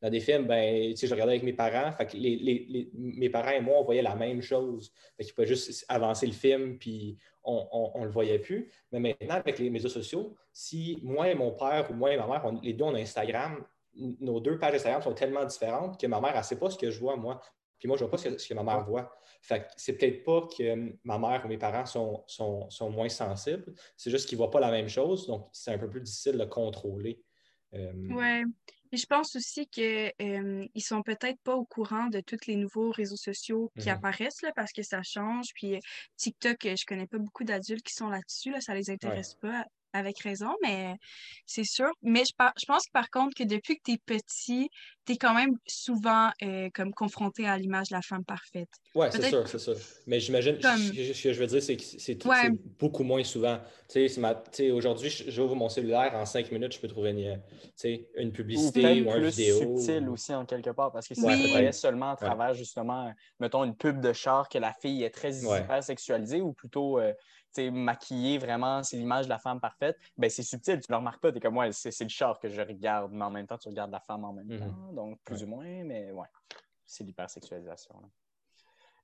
[0.00, 2.90] Dans des films, ben, tu sais, je regardais avec mes parents, fait que les, les-
[2.94, 4.92] mes parents et moi, on voyait la même chose.
[5.16, 8.70] Fait qu'ils pouvaient juste avancer le film, puis on ne le voyait plus.
[8.90, 12.26] Mais maintenant, avec les médias sociaux, si moi et mon père ou moi et ma
[12.26, 13.64] mère, on- les deux, on a Instagram,
[13.94, 16.78] nos deux pages Instagram sont tellement différentes que ma mère, elle ne sait pas ce
[16.78, 17.40] que je vois, moi.
[17.78, 19.12] Puis moi, je ne vois pas ce que, ce que ma mère voit.
[19.42, 22.90] Fait que c'est peut-être pas que hum, ma mère ou mes parents sont, sont, sont
[22.90, 25.90] moins sensibles, c'est juste qu'ils ne voient pas la même chose, donc c'est un peu
[25.90, 27.24] plus difficile de contrôler.
[27.74, 28.44] Euh, Ouais.
[28.90, 32.56] Mais je pense aussi que euh, ils sont peut-être pas au courant de tous les
[32.56, 33.96] nouveaux réseaux sociaux qui Mhm.
[33.96, 35.48] apparaissent là, parce que ça change.
[35.54, 35.80] Puis euh,
[36.16, 39.64] TikTok, euh, je connais pas beaucoup d'adultes qui sont là-dessus, là, ça les intéresse pas
[39.92, 40.96] avec raison, mais
[41.46, 41.90] c'est sûr.
[42.02, 44.68] Mais je, par- je pense par contre que depuis que tu es petit,
[45.06, 48.68] tu es quand même souvent euh, comme confronté à l'image de la femme parfaite.
[48.94, 49.76] Oui, c'est sûr, c'est sûr.
[50.06, 52.50] Mais j'imagine, Comme- ce que- ce que je veux dire, c'est que c'est Ouais.
[52.78, 53.58] beaucoup moins souvent.
[54.72, 58.32] Aujourd'hui, j'ouvre mon cellulaire, en cinq minutes, je peux trouver une, tu sais, une Ou
[58.32, 59.58] publicité peut-être ou une plus vidéo.
[59.58, 61.42] subtil aussi en quelque part, parce que si Oui.
[61.42, 65.10] tu voyais seulement à travers justement, mettons, une pub de char que la fille est
[65.10, 65.60] très Ouais.
[65.62, 67.12] hyper sexualisée ou plutôt euh,
[67.58, 71.20] maquillée vraiment, c'est l'image de la femme parfaite, ben c'est subtil, tu ne le remarques
[71.20, 73.58] pas, tu es comme ouais, c'est le char que je regarde, mais en même temps,
[73.58, 74.58] tu regardes la femme en même Mhm.
[74.58, 76.28] temps, donc plus ou moins, mais ouais,
[76.86, 77.94] c'est l'hypersexualisation.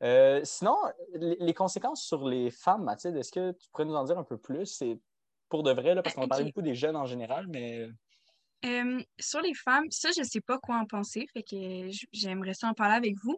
[0.03, 0.77] Euh, sinon,
[1.15, 4.39] les, conséquences sur les femmes, Mathilde, est-ce que tu pourrais nous en dire un peu
[4.39, 4.67] plus?
[4.67, 5.01] C'est
[5.49, 7.89] pour de vrai, là, parce qu'on a parlé beaucoup des jeunes en général, mais
[8.64, 12.55] euh, sur les femmes, ça, je ne sais pas quoi en penser, fait que j'aimerais
[12.55, 13.37] ça en parler avec vous.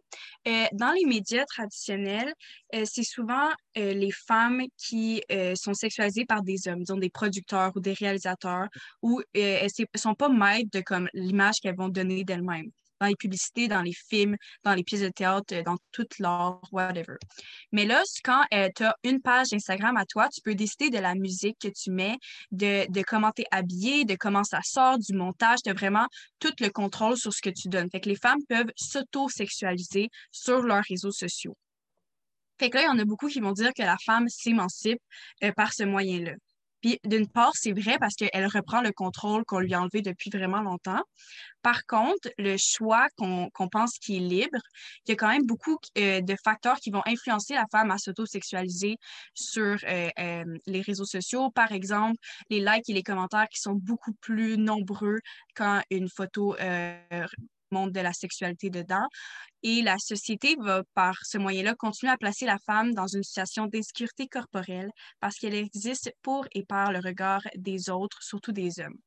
[0.49, 2.33] Euh, dans les médias traditionnels,
[2.75, 5.23] euh, c'est souvent les femmes qui
[5.55, 8.69] sont sexualisées par des hommes, disons des producteurs ou des réalisateurs,
[9.03, 10.83] ou elles ne sont pas maîtres de
[11.15, 15.09] l'image qu'elles vont donner d'elles-mêmes dans les publicités, dans les films, dans les pièces de
[15.09, 17.17] théâtre, dans toute l'art, whatever.
[17.73, 20.99] Mais là, quand euh, tu as une page Instagram à toi, tu peux décider de
[20.99, 22.17] la musique que tu mets,
[22.51, 25.59] de, de comment tu es habillé, de comment ça sort, du montage.
[25.67, 26.07] As vraiment
[26.39, 27.91] tout le contrôle sur ce que tu donnes.
[27.91, 31.57] Fait que les femmes peuvent s'auto-sexualiser sur leurs réseaux sociaux.
[32.59, 35.01] Fait que là, il y en a beaucoup qui vont dire que la femme s'émancipe
[35.43, 36.33] euh, par ce moyen-là.
[36.81, 40.31] Puis d'une part, c'est vrai parce qu'elle reprend le contrôle qu'on lui a enlevé depuis
[40.31, 41.03] vraiment longtemps.
[41.63, 44.59] Par contre, le choix qu'on pense qui est libre,
[45.07, 47.99] il y a quand même beaucoup euh, de facteurs qui vont influencer la femme à
[47.99, 48.97] s'auto-sexualiser
[49.35, 51.51] sur euh, euh, les réseaux sociaux.
[51.51, 52.17] Par exemple,
[52.49, 55.19] les likes et les commentaires qui sont beaucoup plus nombreux
[55.55, 56.57] quand une photo
[57.71, 59.07] montre de la sexualité dedans.
[59.63, 63.67] Et la société va, par ce moyen-là, continuer à placer la femme dans une situation
[63.67, 68.99] d'insécurité corporelle parce qu'elle existe pour et par le regard des autres, surtout des hommes.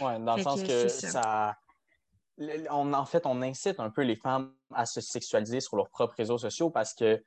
[0.00, 1.56] Oui, dans le sens que, ça.
[2.70, 6.14] On, en fait, on incite un peu les femmes à se sexualiser sur leurs propres
[6.16, 7.22] réseaux sociaux parce que,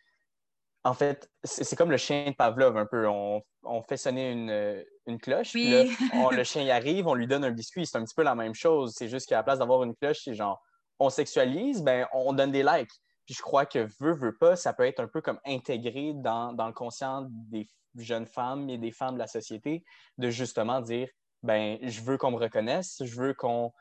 [0.84, 3.08] en fait, c'est comme le chien de Pavlov un peu.
[3.08, 3.44] On,
[3.88, 5.84] fait sonner une, une cloche, puis là,
[6.32, 7.86] le chien y arrive, on lui donne un biscuit.
[7.86, 8.96] C'est un petit peu la même chose.
[8.98, 10.64] C'est juste qu'à la place d'avoir une cloche, c'est genre
[11.00, 12.92] on sexualise, ben, on donne des likes.
[13.26, 16.52] Puis je crois que veut, veut pas, ça peut être un peu comme intégré dans,
[16.52, 19.84] le conscient des jeunes femmes et des femmes de la société
[20.18, 21.10] de justement dire
[21.44, 23.72] ben je veux qu'on me reconnaisse, je veux qu'on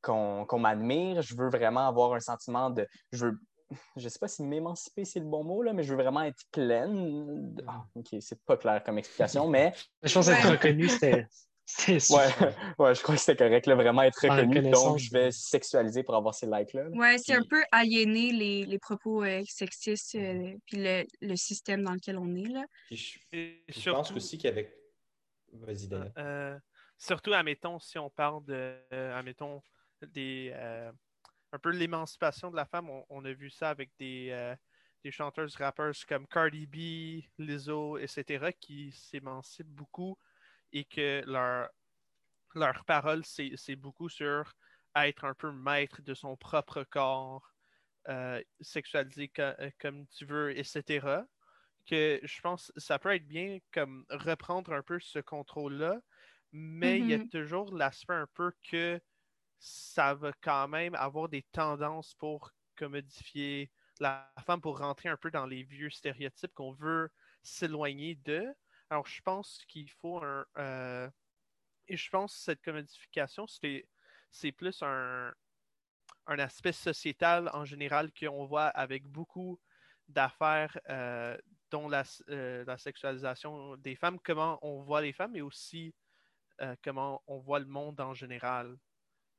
[0.00, 3.40] qu'on m'admire, je veux vraiment avoir un sentiment de je veux
[3.96, 6.42] je sais pas si m'émanciper c'est le bon mot là, mais je veux vraiment être
[6.52, 7.54] pleine.
[7.66, 11.26] Ah, ok, c'est pas clair comme explication, mais je pense être reconnu c'était
[11.88, 11.96] Ouais,
[12.78, 14.70] ouais, je crois que c'était correct, là, vraiment être reconnu.
[14.70, 16.88] Donc, je vais sexualiser pour avoir ces likes-là.
[16.90, 21.82] Ouais, c'est un peu aliéner les, les propos euh, sexistes euh, puis le, le, système
[21.82, 22.48] dans lequel on est.
[22.48, 22.64] Là.
[22.90, 24.72] je, pense aussi qu'avec.
[25.52, 26.12] Vas-y, Daniel.
[26.18, 26.58] Euh,
[26.96, 28.74] surtout, admettons, si on parle de.
[28.90, 29.62] admettons,
[30.02, 30.52] des.
[31.52, 34.54] un peu l'émancipation de la femme, on, on, a vu ça avec des.
[35.04, 40.16] des chanteuses, rappeurs comme Cardi B, Lizzo, etc., qui s'émancipent beaucoup
[40.72, 41.68] et que leur,
[42.54, 44.54] leur parole, c'est beaucoup sur
[44.96, 47.52] être un peu maître de son propre corps,
[48.08, 51.06] euh, sexualisé euh, comme tu veux, etc.
[51.86, 56.00] Que je pense que ça peut être bien comme reprendre un peu ce contrôle-là,
[56.52, 57.30] mais il y a mm-hmm.
[57.30, 59.00] toujours l'aspect un peu que
[59.58, 65.30] ça va quand même avoir des tendances pour commodifier la femme, pour rentrer un peu
[65.30, 67.10] dans les vieux stéréotypes qu'on veut
[67.42, 68.46] s'éloigner de.
[68.90, 70.46] Alors, je pense qu'il faut un.
[70.56, 71.08] Euh,
[71.88, 75.32] et je pense que cette commodification, c'est plus un,
[76.26, 79.60] un, aspect sociétal en général qu'on voit avec beaucoup
[80.08, 81.36] d'affaires, euh,
[81.70, 85.94] dont la, euh, la, sexualisation des femmes, comment on voit les femmes, mais aussi
[86.82, 88.76] comment on voit le monde en général.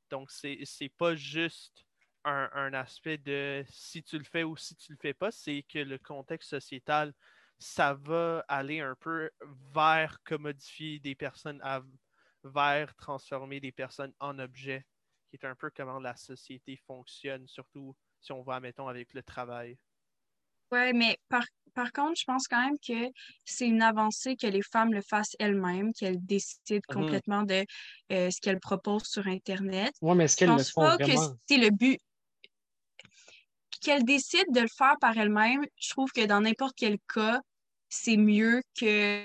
[0.10, 1.86] Donc, c'est pas juste
[2.24, 5.64] un, un, aspect de si tu le fais ou si tu le fais pas, c'est
[5.64, 7.14] que le contexte sociétal
[7.60, 9.30] ça va aller un peu
[9.74, 11.62] vers commodifier des personnes,
[12.44, 14.86] vers transformer des personnes en objets,
[15.30, 19.22] qui est un peu comment la société fonctionne, surtout si on va, mettons, avec le
[19.22, 19.78] travail.
[20.72, 21.44] Oui, mais par,
[21.74, 23.12] par, contre, je pense quand même que
[23.44, 26.96] c'est une avancée que les femmes le fassent elles-mêmes, qu'elles décident mhm.
[26.96, 27.66] complètement de
[28.12, 29.94] euh, ce qu'elles proposent sur Internet.
[30.02, 31.12] Oui, mais est-ce qu'elles le font pas que
[31.48, 32.00] c'est le but
[33.82, 37.40] qu'elles décident de le faire par elles-mêmes, je trouve que dans n'importe quel cas,
[37.90, 39.24] c'est mieux que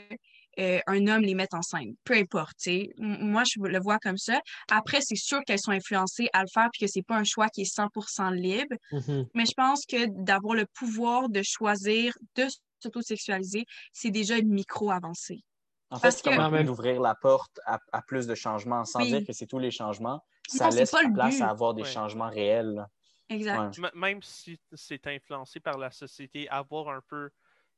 [0.58, 1.94] euh, un homme les mette en scène.
[2.04, 2.68] Peu importe.
[2.98, 4.40] Moi, je le vois comme ça.
[4.70, 7.48] Après, c'est sûr qu'elles sont influencées à le faire puis que c'est pas un choix
[7.48, 8.76] qui est 100% libre.
[8.92, 9.28] Mm-hmm.
[9.34, 12.44] Mais je pense que d'avoir le pouvoir de choisir de
[12.80, 15.42] s'autosexualiser, c'est déjà une micro-avancée.
[15.90, 19.46] En fait, c'est comme d'ouvrir la porte à, plus de changements sans dire que c'est
[19.46, 20.24] tous les changements.
[20.48, 22.86] Ça laisse la place à avoir des changements réels.
[23.28, 23.78] Exact.
[23.94, 27.30] Même si c'est influencé par la société, avoir un peu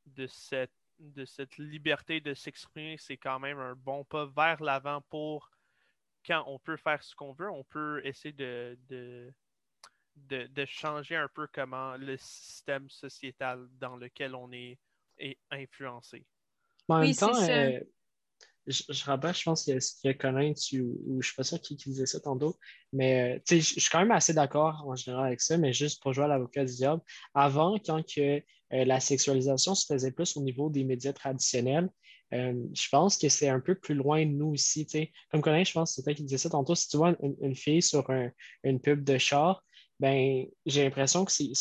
[0.06, 5.00] de cette, de cette liberté de s'exprimer, c'est quand même un bon pas vers l'avant
[5.08, 5.50] pour
[6.26, 9.32] quand on peut faire ce qu'on veut, on peut essayer de, de,
[10.46, 14.78] de, changer un peu comment le système sociétal dans lequel on est,
[15.18, 16.26] est influencé.
[16.88, 17.80] En même temps, euh,
[18.66, 21.60] je, je, je pense qu'il y a, Colin, tu, ou je ne suis pas sûr
[21.60, 22.58] qui, disait ça tantôt,
[22.92, 26.02] mais euh, je, je suis quand même assez d'accord en général avec ça, mais juste
[26.02, 27.02] pour jouer à l'avocat du diable,
[27.34, 31.88] avant, quand que, euh, la sexualisation se faisait plus au niveau des médias traditionnels,
[32.34, 34.86] euh, je pense que c'est un peu plus loin de nous aussi.
[35.30, 36.74] Comme Colin, je pense que c'était qui disait ça tantôt.
[36.74, 38.04] Si tu vois une, fille sur
[38.64, 39.62] une pub de char,
[40.00, 41.52] ben, j'ai l'impression que c'est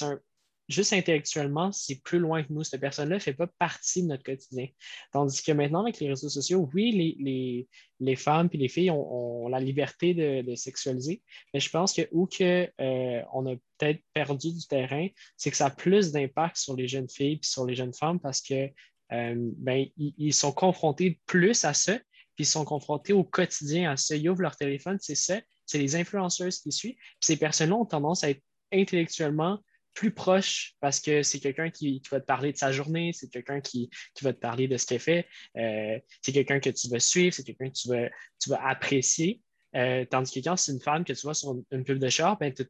[0.67, 2.63] juste intellectuellement, c'est plus loin que nous.
[2.63, 4.67] Cette personne-là ne fait pas partie de notre quotidien.
[5.12, 7.67] Tandis que maintenant, avec les réseaux sociaux, oui,
[7.99, 11.21] les, femmes et les filles ont, la liberté de, sexualiser,
[11.54, 15.58] mais je pense que où que, euh, on a peut-être perdu du terrain, c'est que
[15.58, 18.69] ça a plus d'impact sur les jeunes filles et sur les jeunes femmes parce que
[19.12, 21.97] euh, ben, ils, sont confrontés plus à ça,
[22.36, 24.15] puis ils sont confrontés au quotidien à ça.
[24.15, 26.95] Ils ouvrent leur téléphone, c'est ça, c'est les influenceuses qui suivent.
[26.95, 28.41] Puis ces personnes-là ont tendance à être
[28.73, 29.60] intellectuellement
[29.95, 33.62] plus proches parce que c'est quelqu'un qui, va te parler de sa journée, c'est quelqu'un
[33.62, 33.89] qui,
[34.21, 35.27] va te parler de ce qu'elle fait,
[35.58, 39.41] euh, c'est quelqu'un que tu vas suivre, c'est quelqu'un que tu vas, tu vas apprécier.
[39.75, 42.38] Euh, tandis que quand c'est une femme que tu vois sur une, pub de char,
[42.38, 42.65] ben, tu as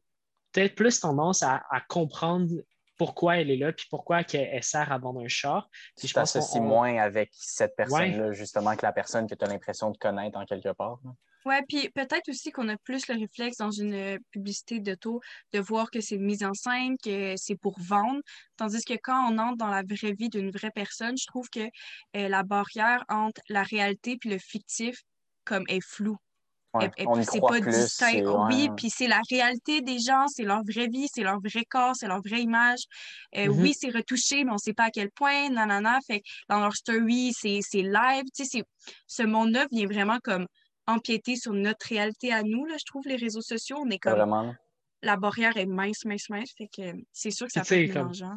[0.52, 2.50] peut-être plus tendance à, comprendre
[2.96, 5.68] pourquoi elle est là, puis pourquoi elle, sert à vendre un char.
[5.98, 9.90] Puis je t'associes moins avec cette personne-là, justement, que la personne que tu as l'impression
[9.90, 10.98] de connaître en quelque part.
[11.46, 15.20] Ouais, puis peut-être aussi qu'on a plus le réflexe dans une publicité d'auto
[15.52, 18.20] de voir que c'est mise en scène, que c'est pour vendre,
[18.56, 21.60] tandis que quand on entre dans la vraie vie d'une vraie personne, je trouve que
[22.16, 24.96] euh, la barrière entre la réalité puis le fictif
[25.44, 26.16] comme est floue.
[26.74, 26.90] Ouais,
[27.22, 28.48] c'est pas distinct.
[28.48, 31.94] Oui, puis c'est la réalité des gens, c'est leur vraie vie, c'est leur vrai corps,
[31.94, 32.80] c'est leur vraie image.
[33.36, 33.60] Euh, mm-hmm.
[33.62, 36.00] Oui, c'est retouché, mais on sait pas à quel point, nanana.
[36.08, 38.24] Fait dans leur story, c'est live.
[38.36, 38.64] Tu sais,
[39.06, 40.46] ce monde-là vient vraiment comme
[40.86, 43.78] empiéter sur notre réalité à nous, là, je trouve, les réseaux sociaux.
[43.80, 44.14] On est comme.
[44.14, 44.54] Vraiment.
[45.02, 46.52] La barrière est mince, mince, mince.
[46.56, 48.34] Fait que c'est sûr que ça peut être mélangeant.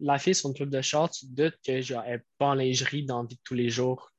[0.00, 2.46] La fille sur une club de short, tu te doutes que genre, elle n'est pas
[2.46, 4.10] en lingerie dans la vie de tous les jours.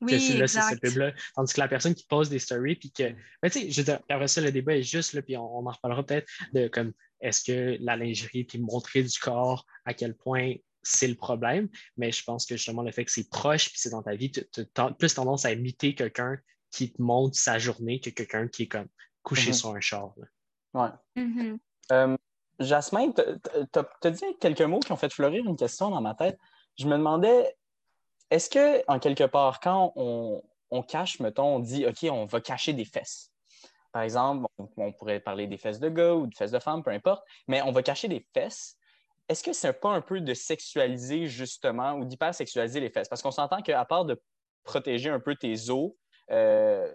[0.00, 1.12] Oui, c'est là, c'est cette pub-là.
[1.36, 3.04] Tandis que la personne qui pose des stories, puis que.
[3.40, 5.44] Ben, tu sais, je veux dire, après ça, le débat est juste, là, puis on,
[5.44, 10.16] en reparlera peut-être de comme est-ce que la lingerie, puis montrer du corps, à quel
[10.16, 11.68] point c'est le problème?
[11.96, 14.32] Mais je pense que justement, le fait que c'est proche, puis c'est dans ta vie,
[14.32, 14.42] tu
[14.76, 16.36] as plus tendance à imiter quelqu'un
[16.72, 18.88] qui te montre sa journée que quelqu'un qui est comme
[19.22, 19.54] couché mhm.
[19.54, 20.12] sur un char.
[20.74, 20.88] Oui.
[21.16, 21.58] Mm-hmm.
[21.92, 22.16] Euh,
[22.58, 26.38] Jasmine, tu as dit quelques mots qui ont fait fleurir une question dans ma tête.
[26.78, 27.54] Je me demandais,
[28.30, 32.72] est-ce que, en quelque part, quand on, cache, mettons, on dit, OK, on va cacher
[32.72, 33.30] des fesses.
[33.92, 34.46] Par exemple,
[34.78, 37.60] on, pourrait parler des fesses de gars ou des fesses de femmes, peu importe, mais
[37.62, 38.78] on va cacher des fesses.
[39.28, 43.08] Est-ce que c'est pas un peu de sexualiser, justement, ou d'hypersexualiser les fesses?
[43.08, 44.20] Parce qu'on s'entend qu'à part de
[44.64, 45.92] protéger un peu tes os,
[46.30, 46.90] euh,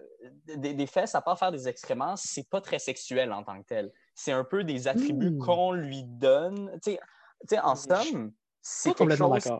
[0.56, 3.92] des, fesses, à part faire des excréments, c'est pas très sexuel en tant que tel.
[4.14, 5.38] C'est un peu des attributs hmm.
[5.38, 6.70] qu'on lui donne.
[6.82, 6.96] Tu
[7.46, 9.52] sais, en somme, c'est quelque chose...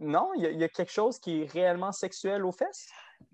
[0.00, 2.88] Non, il y, a quelque chose qui est réellement sexuel aux fesses?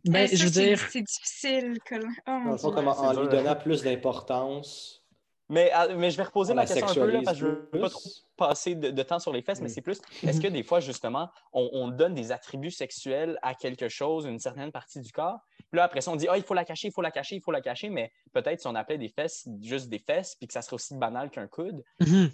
[0.06, 0.78] Mais ben, je veux dire...
[0.90, 1.78] C'est difficile.
[2.26, 2.30] Oh,
[2.66, 5.02] en lui donnant plus d'importance
[5.50, 7.52] mais, ah, mais je vais reposer ma question un peu, là, parce que je ne
[7.52, 9.72] veux pas trop passer de, temps sur les fesses, mais mm.
[9.72, 14.26] c'est plus, est-ce que des fois, justement, on, donne des attributs sexuels à quelque chose,
[14.26, 16.64] une certaine partie du corps, puis là, après ça, on dit, ah, il faut la
[16.64, 19.08] cacher, il faut la cacher, il faut la cacher, mais peut-être si on appelait des
[19.08, 22.30] fesses juste des fesses, puis que ça serait aussi banal qu'un coude, mm-hmm.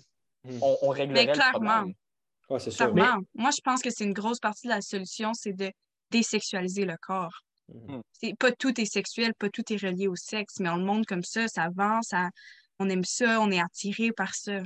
[0.60, 1.94] on, on, réglerait mais clairement, le
[2.42, 2.74] problème.
[2.76, 3.22] clairement.
[3.34, 5.72] Moi, je pense que c'est une grosse partie de la solution, c'est de
[6.10, 7.42] désexualiser le corps.
[7.68, 8.00] Mm.
[8.12, 11.06] C'est, pas tout est sexuel, pas tout est relié au sexe, mais on le montre
[11.06, 12.28] comme ça, ça avance, ça
[12.78, 14.60] on aime ça, on est attiré par ça.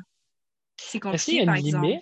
[0.81, 1.99] C'est compliqué, par exemple.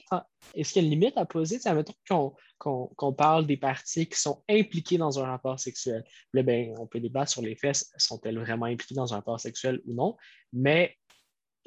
[0.54, 1.58] Est-ce qu'il y a une limite à poser?
[1.64, 6.04] Admettons qu'on parle des parties qui sont impliquées dans un rapport sexuel.
[6.32, 9.80] Là, ben, on peut débattre sur les fesses, sont-elles vraiment impliquées dans un rapport sexuel
[9.86, 10.16] ou non?
[10.52, 10.96] Mais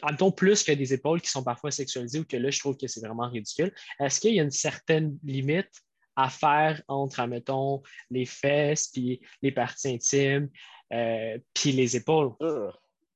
[0.02, 2.88] admettons plus que des épaules qui sont parfois sexualisées ou que là, je trouve que
[2.88, 3.74] c'est vraiment ridicule.
[4.00, 5.72] Est-ce qu'il y a une certaine limite
[6.16, 10.50] à faire entre, admettons, les fesses, puis les parties intimes,
[10.94, 12.34] euh, puis les épaules?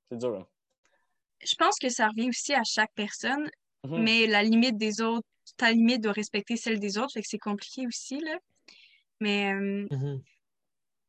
[0.10, 0.40] C'est dur.
[0.40, 0.48] Hein
[1.46, 3.50] je pense que ça revient aussi à chaque personne,
[3.84, 4.04] mhm.
[4.04, 7.38] mais la limite des autres, ta limite doit respecter celle des autres, fait que c'est
[7.38, 8.38] compliqué aussi, là.
[9.19, 10.22] Mais euh, mhm.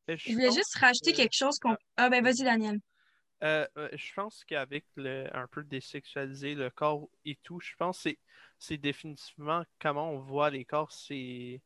[0.09, 1.77] je voulais juste rajouter quelque chose qu'on...
[1.97, 2.81] Ah ben vas-y, Daniel.
[3.43, 8.05] Euh, euh, je pense qu'avec le, un peu désexualiser le corps et tout, je pense
[8.05, 8.11] que
[8.59, 11.61] c'est définitivement comment on voit les corps, c'est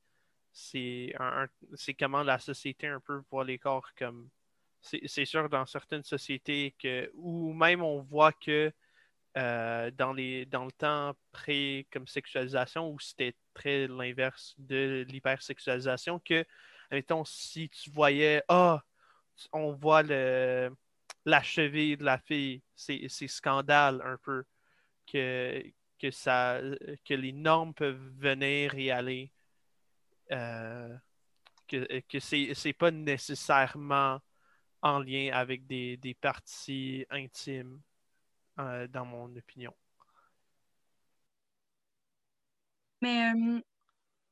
[0.53, 1.15] c'est
[1.97, 4.29] comment la société un peu voit les corps comme
[4.81, 8.73] c'est sûr dans certaines sociétés que, où même on voit que
[9.37, 16.19] euh, dans, les, dans le temps pré comme sexualisation, où c'était très l'inverse de l'hypersexualisation,
[16.21, 16.45] que,
[16.91, 18.83] mettons, si tu voyais, ah,
[19.53, 20.71] on voit le,
[21.25, 24.45] la cheville de la fille, c'est scandale un peu
[25.07, 25.63] que,
[25.99, 26.61] que, ça,
[27.05, 29.33] que les normes peuvent venir et aller.
[30.33, 30.97] Euh,
[31.67, 34.21] que, que c'est pas nécessairement
[34.83, 37.81] en lien avec des, parties intimes,
[38.59, 39.73] dans mon opinion.
[43.01, 43.61] Mais euh,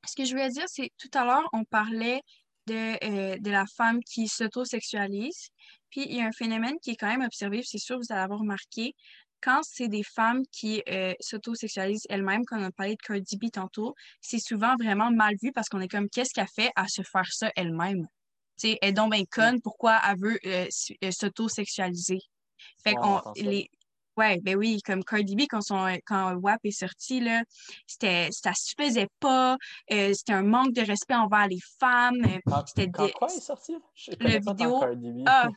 [0.07, 2.21] ce que je voulais dire, c'est tout à l'heure, on parlait
[2.67, 5.51] de, euh, de la femme qui s'auto-sexualise.
[5.91, 8.23] Puis il y a un phénomène qui est quand même observé, c'est sûr, vous allez
[8.23, 8.95] avoir remarqué,
[9.41, 13.51] quand c'est des femmes qui euh, s'auto-sexualisent elles-mêmes, comme on a parlé de Cardi B
[13.53, 17.03] tantôt, c'est souvent vraiment mal vu parce qu'on est comme, qu'est-ce qu'elle fait à se
[17.03, 18.07] faire ça elle-même?
[18.59, 20.67] Tu sais, elle est donc bien conne, pourquoi elle veut euh,
[21.13, 22.19] s'auto-sexualiser?
[22.83, 23.71] Fait Ouais, qu'on, les,
[24.17, 27.43] Ouais, ben oui, comme Cardi B, quand, son, quand WAP est sorti, là,
[27.87, 29.57] c'était, ça se faisait pas,
[29.93, 32.17] euh, c'était un manque de respect envers les femmes.
[32.25, 33.77] euh, Quand, c'était quand des- quoi est sorti?
[33.95, 35.23] Je connais pas tant vidéo- Cardi B.
[35.27, 35.49] Ah,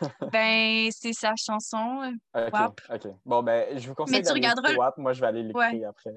[0.32, 2.02] ben, c'est sa chanson.
[2.36, 2.80] euh, ok, WAP.
[2.94, 3.08] ok.
[3.24, 4.98] Bon, ben, je vous conseille tu regarderas écouter le- WAP.
[4.98, 5.84] Moi, je vais aller l'écouter Ouais.
[5.84, 6.10] après.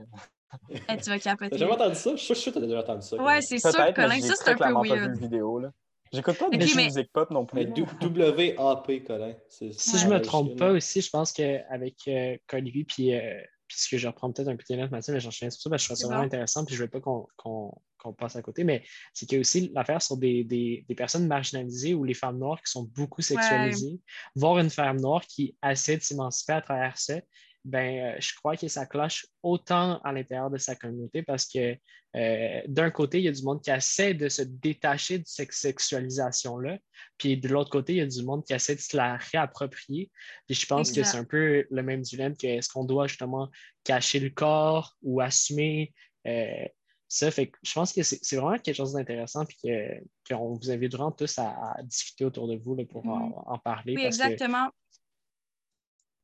[0.70, 1.58] eh, tu vas capoter.
[1.58, 2.12] jamais entendu ça?
[2.12, 3.16] Je suis sûr que t'as déjà entendu ça.
[3.18, 5.00] Ouais, c'est sûr, Peut-être, mais Colin, j'ai ça, c'est très un peu clairement pas vu
[5.02, 5.12] weird.
[5.14, 5.72] le vidéo, là.
[6.14, 7.56] J'écoute pas de Ok, Bichou mais- Music Pop non plus.
[7.60, 7.86] Mais là.
[8.00, 9.34] W-A-P, Colin.
[9.50, 13.78] Si c'est je me trompe pas aussi, je pense qu'avec euh, B, puis, euh, puis
[13.78, 15.70] ce que je reprends peut-être un peu tes notes, Mathieu, mais j'en souviens sur ça,
[15.70, 18.36] parce que je trouve ça vraiment intéressant, puis je veux pas qu'on qu'on- qu'on passe
[18.36, 21.96] à côté, mais c'est qu'il y a aussi l'affaire sur des, des, des personnes marginalisées
[21.96, 24.00] ou les femmes noires qui sont beaucoup sexualisées.
[24.36, 27.16] Voir une femme noire qui essaie de s'émanciper à travers ça,
[27.66, 31.76] ben, euh, je crois que ça cloche autant à l'intérieur de sa communauté parce que
[32.16, 35.52] euh, d'un côté, il y a du monde qui essaie de se détacher de cette
[35.52, 36.78] sexualisation-là,
[37.18, 40.10] puis de l'autre côté, il y a du monde qui essaie de se la réapproprier.
[40.48, 43.50] Puis je pense que c'est un peu le même dilemme que est-ce qu'on doit justement
[43.84, 45.94] cacher le corps ou assumer
[46.28, 46.66] euh,
[47.08, 47.30] ça.
[47.32, 50.94] Fait que je pense que c'est vraiment quelque chose d'intéressant, puis que- qu'on vous invite
[50.94, 53.94] vraiment tous à, à discuter autour de vous là, pour en, en parler.
[53.96, 54.70] Oui, parce que- exactement.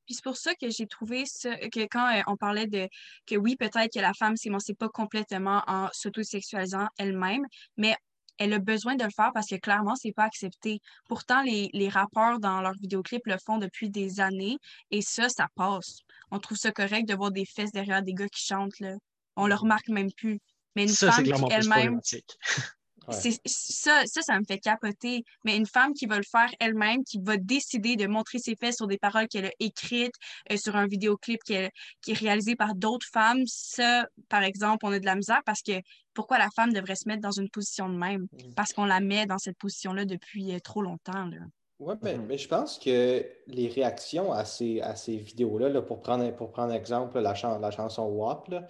[0.05, 2.87] Puis c'est pour ça que j'ai trouvé ça, que quand euh, on parlait de
[3.27, 7.45] que oui, peut-être que la femme s'émancipe pas complètement en s'auto-sexualisant elle-même,
[7.77, 7.95] mais
[8.37, 10.79] elle a besoin de le faire parce que clairement, c'est pas accepté.
[11.07, 14.57] Pourtant, les, les rappeurs dans leurs vidéoclips le font depuis des années
[14.89, 15.99] et ça, ça passe.
[16.31, 18.95] On trouve ça correct de voir des fesses derrière des gars qui chantent, là.
[19.35, 20.39] On le remarque même plus.
[20.75, 21.99] Mais une ça, femme qui elle-même.
[23.11, 23.19] Ouais.
[23.21, 25.23] c'est ça, ça, ça me fait capoter.
[25.45, 28.77] Mais une femme qui va le faire elle-même, qui va décider de montrer ses fesses
[28.77, 30.15] sur des paroles qu'elle a écrites,
[30.51, 31.71] euh, sur un vidéoclip qu'elle-
[32.01, 35.61] qui est réalisé par d'autres femmes, ça, par exemple, on a de la misère parce
[35.61, 35.73] que
[36.13, 38.27] pourquoi la femme devrait se mettre dans une position de même?
[38.33, 38.53] Mm.
[38.55, 41.25] Parce qu'on la met dans cette position-là depuis euh, trop longtemps.
[41.25, 41.37] Là.
[41.83, 42.27] Oui, mais, Mhm.
[42.27, 46.51] mais je pense que les réactions à ces, à ces vidéos-là, là, pour prendre, pour
[46.51, 48.67] prendre exemple, la, chan- la chanson WAP, là,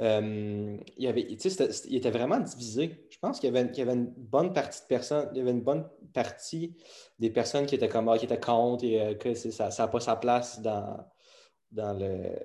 [0.00, 3.08] euh, il y avait, tu sais, c'était- c'était- il était vraiment divisé.
[3.10, 5.50] Je pense qu'il y avait, y avait une bonne partie de personnes, il y avait
[5.50, 6.76] une bonne partie
[7.18, 10.00] des personnes qui étaient comme, ah, qui étaient contre et euh, que ça n'a pas
[10.00, 11.04] sa place dans,
[11.72, 12.38] dans le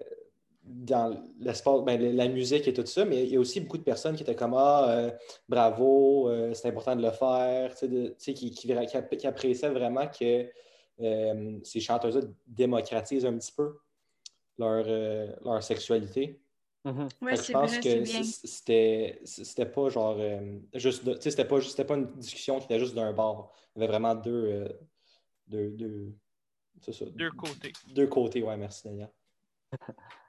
[0.68, 3.84] dans l'espace, ben, la musique et tout ça, mais il y a aussi beaucoup de
[3.84, 5.12] personnes qui étaient comme Ah, euh,
[5.48, 10.08] bravo, euh, c'est important de le faire, de- qui, qui, qui app- qui appréciaient vraiment
[10.08, 10.50] que
[11.00, 13.78] euh, ces chanteuses-là démocratisent un petit peu
[14.58, 16.40] leur, euh, leur sexualité.
[16.86, 17.08] Mhm.
[17.22, 21.46] Que je pense vrai, que c'était c'était pas genre euh, juste de- tu sais, c'était
[21.46, 23.52] pas c'était pas une discussion qui était juste d'un bord.
[23.76, 24.68] Il y avait vraiment deux euh,
[25.48, 26.14] deux, deux,
[26.82, 27.74] c'est ça, Deux côtés.
[27.94, 29.10] deux côtés, ouais, merci Daniel.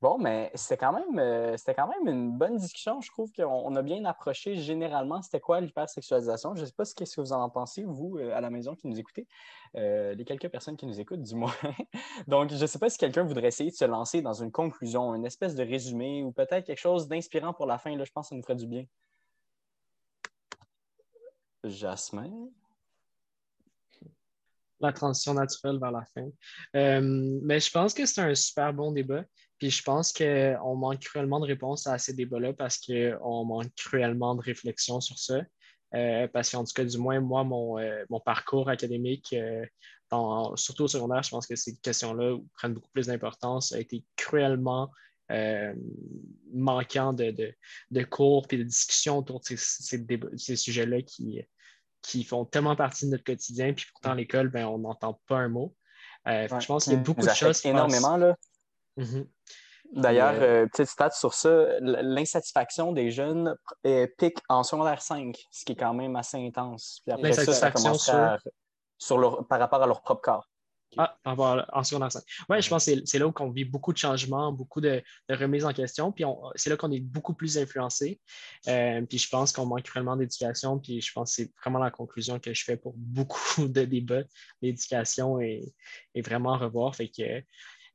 [0.00, 3.00] Bon, mais c'était quand même euh, c'était quand même une bonne discussion.
[3.00, 6.54] Je trouve qu'on on a bien approché généralement c'était quoi l'hypersexualisation.
[6.54, 8.86] Je ne sais pas ce que vous en pensez, vous, euh, à la maison qui
[8.86, 9.26] nous écoutez,
[9.74, 11.52] Euh, les quelques personnes qui nous écoutent, du moins.
[12.28, 15.14] Donc, je ne sais pas si quelqu'un voudrait essayer de se lancer dans une conclusion,
[15.14, 17.94] une espèce de résumé ou peut-être quelque chose d'inspirant pour la fin.
[17.96, 18.84] Là, je pense que ça nous ferait du bien.
[21.64, 22.30] Jasmin?
[24.80, 26.28] la transition naturelle vers la fin.
[26.72, 29.24] Mais je pense que c'est un super bon débat.
[29.58, 34.34] Puis je pense qu'on manque cruellement de réponses à ces débats-là parce qu'on manque cruellement
[34.34, 35.40] de réflexion sur ça.
[35.94, 39.64] Euh, parce qu'en tout cas, du moins, moi, mon, euh, mon parcours académique, euh,
[40.10, 44.04] dans- surtout au secondaire, je pense que ces questions-là prennent beaucoup plus d'importance, a été
[44.16, 44.90] cruellement
[46.54, 47.52] manquant de, de,
[47.90, 51.42] de cours et de discussions autour de ces, ces sujets-là qui,
[52.00, 55.36] qui font tellement partie de notre quotidien, puis pourtant à l'école, ben, on n'entend pas
[55.36, 55.74] un mot.
[56.26, 57.64] Ouais, je pense qu'il y a qui beaucoup de choses.
[57.66, 58.16] énormément.
[58.16, 58.36] Là.
[58.98, 59.26] Mhm.
[59.92, 63.56] D'ailleurs, euh, euh, petite stat sur ça, l'insatisfaction des jeunes
[63.86, 67.00] euh, pique en secondaire 5, ce qui est quand même assez intense.
[67.06, 68.38] Puis après ça, ça à-
[68.98, 69.18] sur?
[69.18, 70.46] leur, par rapport à leur propre corps.
[70.96, 72.22] Ah, en secondaire 5.
[72.48, 75.34] Oui, je pense que c'est- là où on vit beaucoup de changements, beaucoup de, de
[75.34, 76.24] remises en question, puis
[76.54, 78.20] c'est là qu'on est beaucoup plus influencé.
[78.68, 81.90] Euh, puis je pense qu'on manque vraiment d'éducation, puis je pense que c'est vraiment la
[81.90, 83.38] conclusion que je fais pour beaucoup
[83.68, 84.24] de débats.
[84.62, 85.72] L'éducation est,
[86.14, 86.96] est vraiment à revoir.
[86.96, 87.42] Fait que,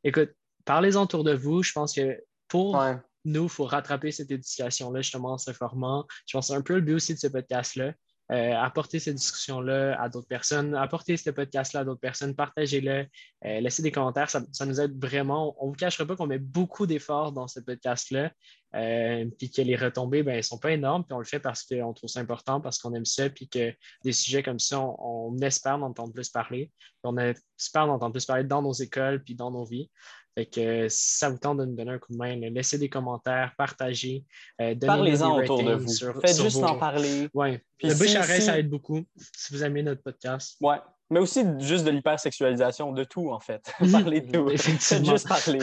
[0.03, 0.31] écoute,
[0.65, 1.63] parlez-en autour de vous.
[1.63, 2.97] Je pense que pour Ouais.
[3.25, 6.05] nous, il faut rattraper cette éducation-là, justement, en se formant.
[6.27, 7.93] Je pense que c'est un peu le but aussi de ce podcast-là.
[8.31, 13.05] euh, apportez cette discussion-là à d'autres personnes, apportez ce podcast-là à d'autres personnes, partagez-le,
[13.45, 15.55] euh, laissez des commentaires, ça, nous aide vraiment.
[15.59, 18.31] On ne vous cachera pas qu'on met beaucoup d'efforts dans ce podcast-là,
[18.75, 21.63] euh, puis que les retombées, ben, ne sont pas énormes, puis on le fait parce
[21.63, 23.73] qu'on trouve ça important, parce qu'on aime ça, puis que
[24.05, 26.71] des sujets comme ça, on, espère en entendre plus parler.
[27.03, 29.91] On espère en entendre plus parler dans nos écoles, puis dans nos vies.
[30.35, 32.89] Fait que si ça vous tente de nous donner un coup de main, laissez des
[32.89, 34.23] commentaires, partagez.
[34.61, 36.21] Euh, Parlez-en autour de vous.
[36.21, 37.27] Faites juste en parler.
[37.33, 37.63] Ouais.
[37.81, 39.03] le bouche à ça aide beaucoup
[39.37, 40.57] si vous aimez notre podcast.
[40.61, 40.77] Ouais.
[41.09, 43.61] Mais aussi juste de l'hypersexualisation, de tout, en fait.
[43.91, 44.57] Parlez de tout.
[44.57, 45.59] Faites juste parler.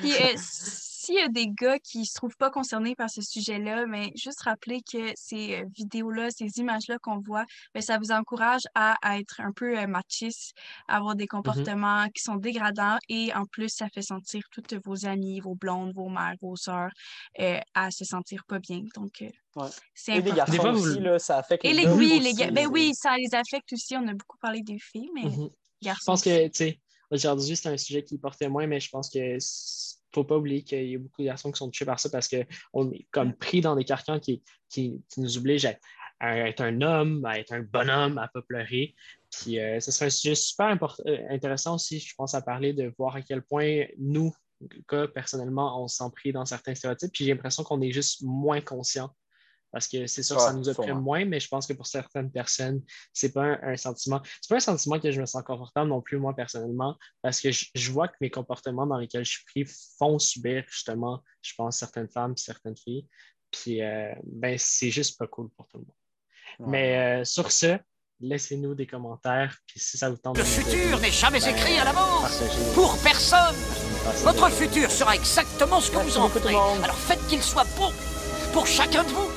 [0.00, 0.36] Puis, euh,
[1.04, 4.10] s'il y a des gars qui ne se trouvent pas concernés par ce sujet-là, mais
[4.16, 7.44] juste rappeler que ces euh, vidéos-là, ces images-là qu'on voit,
[7.74, 10.54] ben, ça vous encourage à, être un peu euh, machiste,
[10.88, 11.28] à avoir des mm-hmm.
[11.28, 15.92] comportements qui sont dégradants et en plus, ça fait sentir toutes vos amis, vos blondes,
[15.94, 16.90] vos mères, vos sœurs
[17.38, 18.82] euh, à se sentir pas bien.
[18.94, 19.24] Donc,
[19.94, 20.30] c'est important.
[20.30, 23.72] des garçons aussi, là, ça affecte et les, oui, les ben, oui, ça les affecte
[23.72, 23.96] aussi.
[23.96, 25.50] On a beaucoup parlé des filles, mais mm-hmm.
[25.82, 26.00] garçons.
[26.00, 26.80] Je pense que, tu sais,
[27.10, 29.38] aujourd'hui, c'est un sujet qui portait moins, mais je pense que
[30.14, 32.28] faut pas oublier qu'il y a beaucoup de garçons qui sont touchés par ça parce
[32.28, 35.68] qu'on est comme pris dans des carcans qui, qui, nous obligent
[36.20, 38.94] à, être un homme, à être un bonhomme, à ne pas pleurer.
[39.30, 42.92] Puis euh, ce serait un sujet super euh, intéressant aussi, je pense, à parler de
[42.96, 44.32] voir à quel point nous,
[45.12, 47.12] personnellement, on s'en pris dans certains stéréotypes.
[47.12, 49.10] Puis j'ai l'impression qu'on est juste moins conscient
[49.74, 52.30] parce que c'est sûr que ça nous opprime moins, mais je pense que pour certaines
[52.30, 52.80] personnes,
[53.12, 54.22] c'est pas un, sentiment.
[54.40, 57.50] C'est pas un sentiment que je me sens confortable non plus, moi, personnellement, parce que
[57.50, 59.66] je, vois que mes comportements dans lesquels je suis pris
[59.98, 63.08] font subir, justement, je pense, certaines femmes, certaines filles.
[63.50, 66.70] Puis, euh, ben, c'est juste pas cool pour tout le monde.
[66.70, 67.76] Mais euh, sur ce,
[68.20, 69.58] laissez-nous des commentaires.
[69.66, 70.38] Puis si ça vous tente.
[70.38, 72.44] Le futur n'est jamais ben, écrit à l'avance.
[72.74, 73.56] Pour personne.
[74.22, 76.54] Votre futur sera exactement ce que vous en ferez.
[76.54, 77.90] Alors faites qu'il soit beau
[78.52, 79.33] pour chacun de vous.